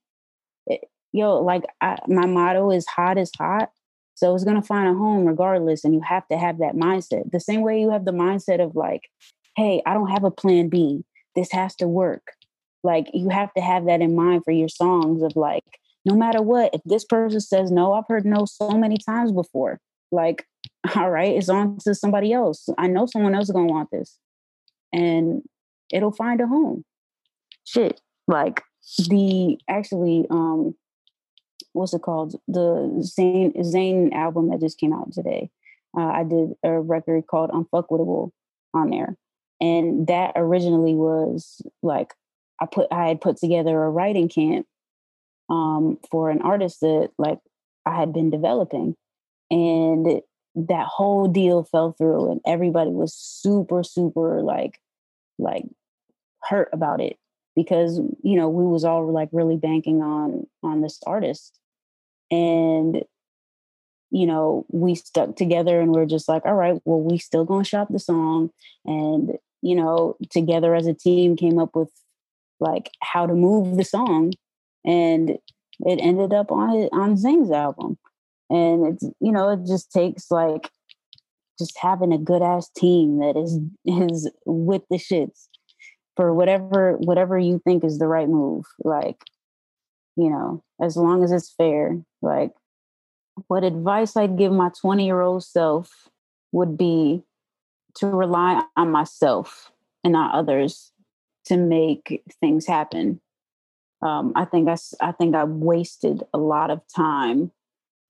it 0.66 0.84
yo 1.12 1.40
like 1.40 1.64
I, 1.80 1.98
my 2.06 2.26
motto 2.26 2.70
is 2.70 2.86
hot 2.86 3.18
is 3.18 3.30
hot. 3.36 3.70
So 4.14 4.34
it's 4.34 4.44
gonna 4.44 4.62
find 4.62 4.88
a 4.88 4.94
home 4.94 5.24
regardless 5.24 5.84
and 5.84 5.94
you 5.94 6.00
have 6.00 6.26
to 6.28 6.38
have 6.38 6.58
that 6.58 6.74
mindset. 6.74 7.30
The 7.30 7.40
same 7.40 7.62
way 7.62 7.80
you 7.80 7.90
have 7.90 8.04
the 8.04 8.12
mindset 8.12 8.62
of 8.62 8.74
like 8.74 9.10
hey, 9.58 9.82
I 9.84 9.92
don't 9.92 10.10
have 10.10 10.22
a 10.22 10.30
plan 10.30 10.68
B. 10.68 11.04
This 11.34 11.50
has 11.50 11.74
to 11.76 11.88
work. 11.88 12.32
Like 12.84 13.08
you 13.12 13.28
have 13.28 13.52
to 13.54 13.60
have 13.60 13.86
that 13.86 14.00
in 14.00 14.14
mind 14.14 14.44
for 14.44 14.52
your 14.52 14.68
songs 14.68 15.20
of 15.20 15.34
like, 15.34 15.77
no 16.08 16.16
matter 16.16 16.40
what, 16.40 16.74
if 16.74 16.80
this 16.84 17.04
person 17.04 17.40
says 17.40 17.70
no, 17.70 17.92
I've 17.92 18.08
heard 18.08 18.24
no 18.24 18.46
so 18.46 18.70
many 18.70 18.96
times 18.96 19.30
before. 19.30 19.78
Like, 20.10 20.46
all 20.96 21.10
right, 21.10 21.36
it's 21.36 21.50
on 21.50 21.78
to 21.80 21.94
somebody 21.94 22.32
else. 22.32 22.68
I 22.78 22.86
know 22.86 23.06
someone 23.06 23.34
else 23.34 23.48
is 23.48 23.52
gonna 23.52 23.66
want 23.66 23.90
this. 23.90 24.18
And 24.92 25.42
it'll 25.92 26.12
find 26.12 26.40
a 26.40 26.46
home. 26.46 26.84
Shit. 27.64 28.00
Like 28.26 28.62
the 29.08 29.58
actually 29.68 30.26
um 30.30 30.74
what's 31.72 31.92
it 31.92 32.00
called? 32.00 32.40
The 32.48 33.02
Zayn 33.02 33.54
Zayn 33.58 34.12
album 34.14 34.48
that 34.50 34.60
just 34.60 34.78
came 34.78 34.94
out 34.94 35.12
today. 35.12 35.50
Uh, 35.96 36.06
I 36.06 36.24
did 36.24 36.54
a 36.62 36.80
record 36.80 37.26
called 37.26 37.50
Unfuckwittable 37.50 38.30
on 38.72 38.90
there. 38.90 39.14
And 39.60 40.06
that 40.06 40.32
originally 40.36 40.94
was 40.94 41.60
like 41.82 42.14
I 42.60 42.66
put 42.66 42.88
I 42.90 43.08
had 43.08 43.20
put 43.20 43.36
together 43.36 43.82
a 43.82 43.90
writing 43.90 44.30
camp 44.30 44.66
um, 45.48 45.98
for 46.10 46.30
an 46.30 46.42
artist 46.42 46.80
that 46.80 47.10
like 47.18 47.38
I 47.86 47.98
had 47.98 48.12
been 48.12 48.30
developing. 48.30 48.94
And 49.50 50.20
that 50.54 50.86
whole 50.86 51.28
deal 51.28 51.64
fell 51.64 51.92
through 51.92 52.30
and 52.30 52.40
everybody 52.46 52.90
was 52.90 53.14
super, 53.14 53.82
super 53.82 54.42
like 54.42 54.78
like 55.38 55.64
hurt 56.42 56.68
about 56.72 57.00
it 57.00 57.16
because 57.54 57.98
you 58.22 58.36
know 58.36 58.48
we 58.48 58.64
was 58.64 58.84
all 58.84 59.10
like 59.12 59.28
really 59.32 59.56
banking 59.56 60.02
on 60.02 60.46
on 60.62 60.80
this 60.80 61.00
artist 61.06 61.58
and 62.30 63.02
you 64.10 64.26
know 64.26 64.64
we 64.70 64.94
stuck 64.94 65.36
together 65.36 65.80
and 65.80 65.92
we're 65.92 66.06
just 66.06 66.28
like 66.28 66.44
all 66.44 66.54
right 66.54 66.80
well 66.84 67.00
we 67.00 67.18
still 67.18 67.44
gonna 67.44 67.64
shop 67.64 67.88
the 67.90 67.98
song 67.98 68.50
and 68.84 69.32
you 69.62 69.74
know 69.74 70.16
together 70.30 70.74
as 70.74 70.86
a 70.86 70.94
team 70.94 71.36
came 71.36 71.58
up 71.58 71.74
with 71.74 71.90
like 72.60 72.90
how 73.02 73.26
to 73.26 73.34
move 73.34 73.76
the 73.76 73.84
song 73.84 74.32
and 74.88 75.30
it 75.80 76.00
ended 76.00 76.32
up 76.32 76.50
on 76.50 76.88
on 76.92 77.16
Zayn's 77.16 77.52
album. 77.52 77.98
And 78.50 78.94
it's 78.94 79.04
you 79.20 79.30
know 79.30 79.50
it 79.50 79.60
just 79.66 79.92
takes 79.92 80.30
like 80.30 80.70
just 81.58 81.76
having 81.78 82.12
a 82.12 82.18
good 82.18 82.42
ass 82.42 82.70
team 82.76 83.18
that 83.18 83.36
is 83.36 83.58
is 83.84 84.30
with 84.46 84.82
the 84.90 84.96
shits 84.96 85.48
for 86.16 86.32
whatever 86.32 86.96
whatever 86.98 87.38
you 87.38 87.60
think 87.64 87.84
is 87.84 87.98
the 87.98 88.08
right 88.08 88.28
move 88.28 88.64
like 88.82 89.22
you 90.16 90.30
know 90.30 90.62
as 90.80 90.96
long 90.96 91.22
as 91.22 91.30
it's 91.30 91.52
fair 91.56 92.00
like 92.22 92.52
what 93.46 93.62
advice 93.62 94.16
i'd 94.16 94.36
give 94.36 94.50
my 94.50 94.70
20 94.80 95.04
year 95.04 95.20
old 95.20 95.44
self 95.44 96.08
would 96.50 96.76
be 96.76 97.22
to 97.94 98.06
rely 98.06 98.62
on 98.76 98.90
myself 98.90 99.70
and 100.02 100.12
not 100.12 100.34
others 100.34 100.92
to 101.44 101.56
make 101.56 102.22
things 102.40 102.66
happen 102.66 103.20
um, 104.02 104.32
i 104.36 104.44
think 104.44 104.68
I, 104.68 104.76
I 105.00 105.12
think 105.12 105.34
i 105.34 105.44
wasted 105.44 106.22
a 106.32 106.38
lot 106.38 106.70
of 106.70 106.80
time 106.94 107.50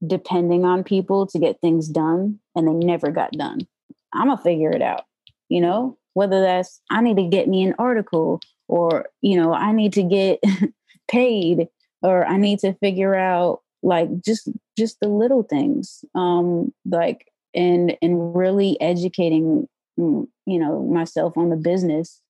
depending 0.07 0.65
on 0.65 0.85
people 0.85 1.27
to 1.27 1.39
get 1.39 1.61
things 1.61 1.89
done 1.89 2.39
and 2.55 2.69
they 2.69 2.87
never 2.87 3.11
got 3.11 3.33
done 3.33 3.67
i'm 4.13 4.29
gonna 4.29 4.41
figure 4.41 4.71
it 4.71 4.83
out 4.83 5.05
you 5.49 5.61
know 5.61 5.99
whether 6.19 6.41
that's 6.41 6.81
I 6.91 7.01
need 7.01 7.17
to 7.17 7.29
get 7.29 7.47
me 7.47 7.63
an 7.63 7.77
article 7.79 8.41
or, 8.67 9.07
you 9.23 9.37
know, 9.37 9.53
I 9.53 9.71
need 9.71 9.93
to 9.93 10.03
get 10.03 10.41
paid 11.09 11.69
or 12.03 12.27
I 12.27 12.37
need 12.37 12.59
to 12.59 12.73
figure 12.75 13.15
out 13.15 13.61
like 13.85 14.09
just 14.25 14.49
just 14.77 14.99
the 15.01 15.07
little 15.07 15.45
things. 15.45 16.05
Um 16.17 16.75
like 16.85 17.31
and 17.55 17.97
and 18.03 18.35
really 18.35 18.81
educating 18.81 19.69
mm, 19.97 20.27
you 20.45 20.59
know 20.59 20.83
myself 20.87 21.37
on 21.37 21.51
the 21.51 21.57
business 21.57 22.21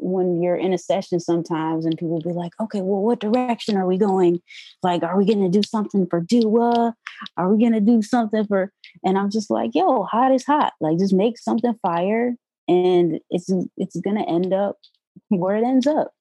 when 0.00 0.42
you're 0.42 0.56
in 0.56 0.72
a 0.72 0.78
session 0.78 1.20
sometimes 1.20 1.84
and 1.84 1.98
people 1.98 2.20
be 2.20 2.32
like, 2.32 2.52
okay, 2.60 2.80
well, 2.80 3.02
what 3.02 3.20
direction 3.20 3.76
are 3.76 3.86
we 3.86 3.98
going? 3.98 4.40
Like, 4.82 5.02
are 5.02 5.16
we 5.16 5.26
going 5.26 5.42
to 5.42 5.48
do 5.48 5.62
something 5.62 6.06
for 6.06 6.20
Dua? 6.20 6.94
Are 7.36 7.52
we 7.52 7.60
going 7.60 7.74
to 7.74 7.80
do 7.80 8.02
something 8.02 8.46
for, 8.46 8.72
and 9.04 9.18
I'm 9.18 9.30
just 9.30 9.50
like, 9.50 9.74
yo, 9.74 10.04
hot 10.04 10.32
is 10.32 10.44
hot. 10.44 10.72
Like, 10.80 10.98
just 10.98 11.12
make 11.12 11.38
something 11.38 11.74
fire 11.82 12.36
and 12.70 13.18
it's 13.30 13.50
it's 13.76 13.96
gonna 14.00 14.22
end 14.22 14.52
up 14.52 14.78
where 15.28 15.56
it 15.56 15.64
ends 15.64 15.86
up. 15.86 16.12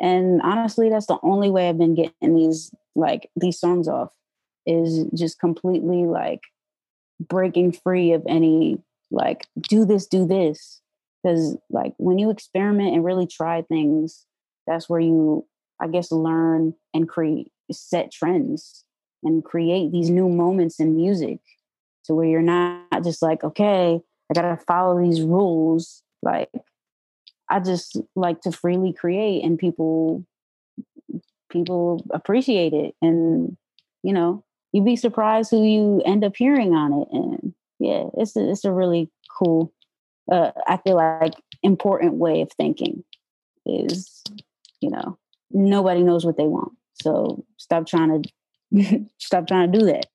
And 0.00 0.40
honestly, 0.42 0.90
that's 0.90 1.06
the 1.06 1.18
only 1.22 1.50
way 1.50 1.68
I've 1.68 1.78
been 1.78 1.94
getting 1.94 2.34
these 2.34 2.70
like 2.94 3.30
these 3.36 3.58
songs 3.58 3.88
off 3.88 4.12
is 4.66 5.06
just 5.14 5.40
completely 5.40 6.04
like 6.04 6.40
breaking 7.20 7.72
free 7.72 8.12
of 8.12 8.22
any 8.28 8.78
like 9.10 9.46
do 9.60 9.86
this, 9.86 10.06
do 10.06 10.26
this. 10.26 10.82
Because 11.22 11.56
like 11.70 11.94
when 11.98 12.18
you 12.18 12.30
experiment 12.30 12.94
and 12.94 13.04
really 13.04 13.26
try 13.26 13.62
things, 13.62 14.24
that's 14.66 14.88
where 14.88 15.00
you, 15.00 15.46
I 15.80 15.88
guess, 15.88 16.12
learn 16.12 16.74
and 16.94 17.08
create 17.08 17.50
set 17.70 18.12
trends 18.12 18.84
and 19.22 19.44
create 19.44 19.92
these 19.92 20.10
new 20.10 20.28
moments 20.28 20.78
in 20.80 20.96
music 20.96 21.40
to 22.04 22.14
where 22.14 22.26
you're 22.26 22.40
not 22.40 23.04
just 23.04 23.20
like, 23.20 23.44
okay, 23.44 24.00
I 24.30 24.34
gotta 24.34 24.56
follow 24.66 25.02
these 25.02 25.22
rules. 25.22 26.02
Like 26.22 26.50
I 27.48 27.60
just 27.60 27.96
like 28.14 28.42
to 28.42 28.52
freely 28.52 28.92
create 28.92 29.44
and 29.44 29.58
people 29.58 30.24
people 31.50 32.04
appreciate 32.10 32.74
it 32.74 32.94
and 33.00 33.56
you 34.02 34.12
know 34.12 34.44
you'd 34.72 34.84
be 34.84 34.96
surprised 34.96 35.50
who 35.50 35.64
you 35.64 36.02
end 36.04 36.22
up 36.22 36.36
hearing 36.36 36.74
on 36.74 36.92
it 36.92 37.08
and 37.10 37.54
yeah 37.78 38.04
it's 38.18 38.36
a, 38.36 38.50
it's 38.50 38.66
a 38.66 38.72
really 38.72 39.10
cool 39.38 39.72
uh, 40.30 40.52
i 40.66 40.76
feel 40.78 40.96
like 40.96 41.34
important 41.62 42.14
way 42.14 42.40
of 42.40 42.50
thinking 42.52 43.02
is 43.66 44.22
you 44.80 44.90
know 44.90 45.18
nobody 45.50 46.02
knows 46.02 46.24
what 46.24 46.36
they 46.36 46.46
want. 46.46 46.72
So 47.02 47.44
stop 47.56 47.86
trying 47.86 48.22
to 48.72 49.06
stop 49.18 49.46
trying 49.46 49.70
to 49.70 49.78
do 49.78 49.86
that 49.86 50.06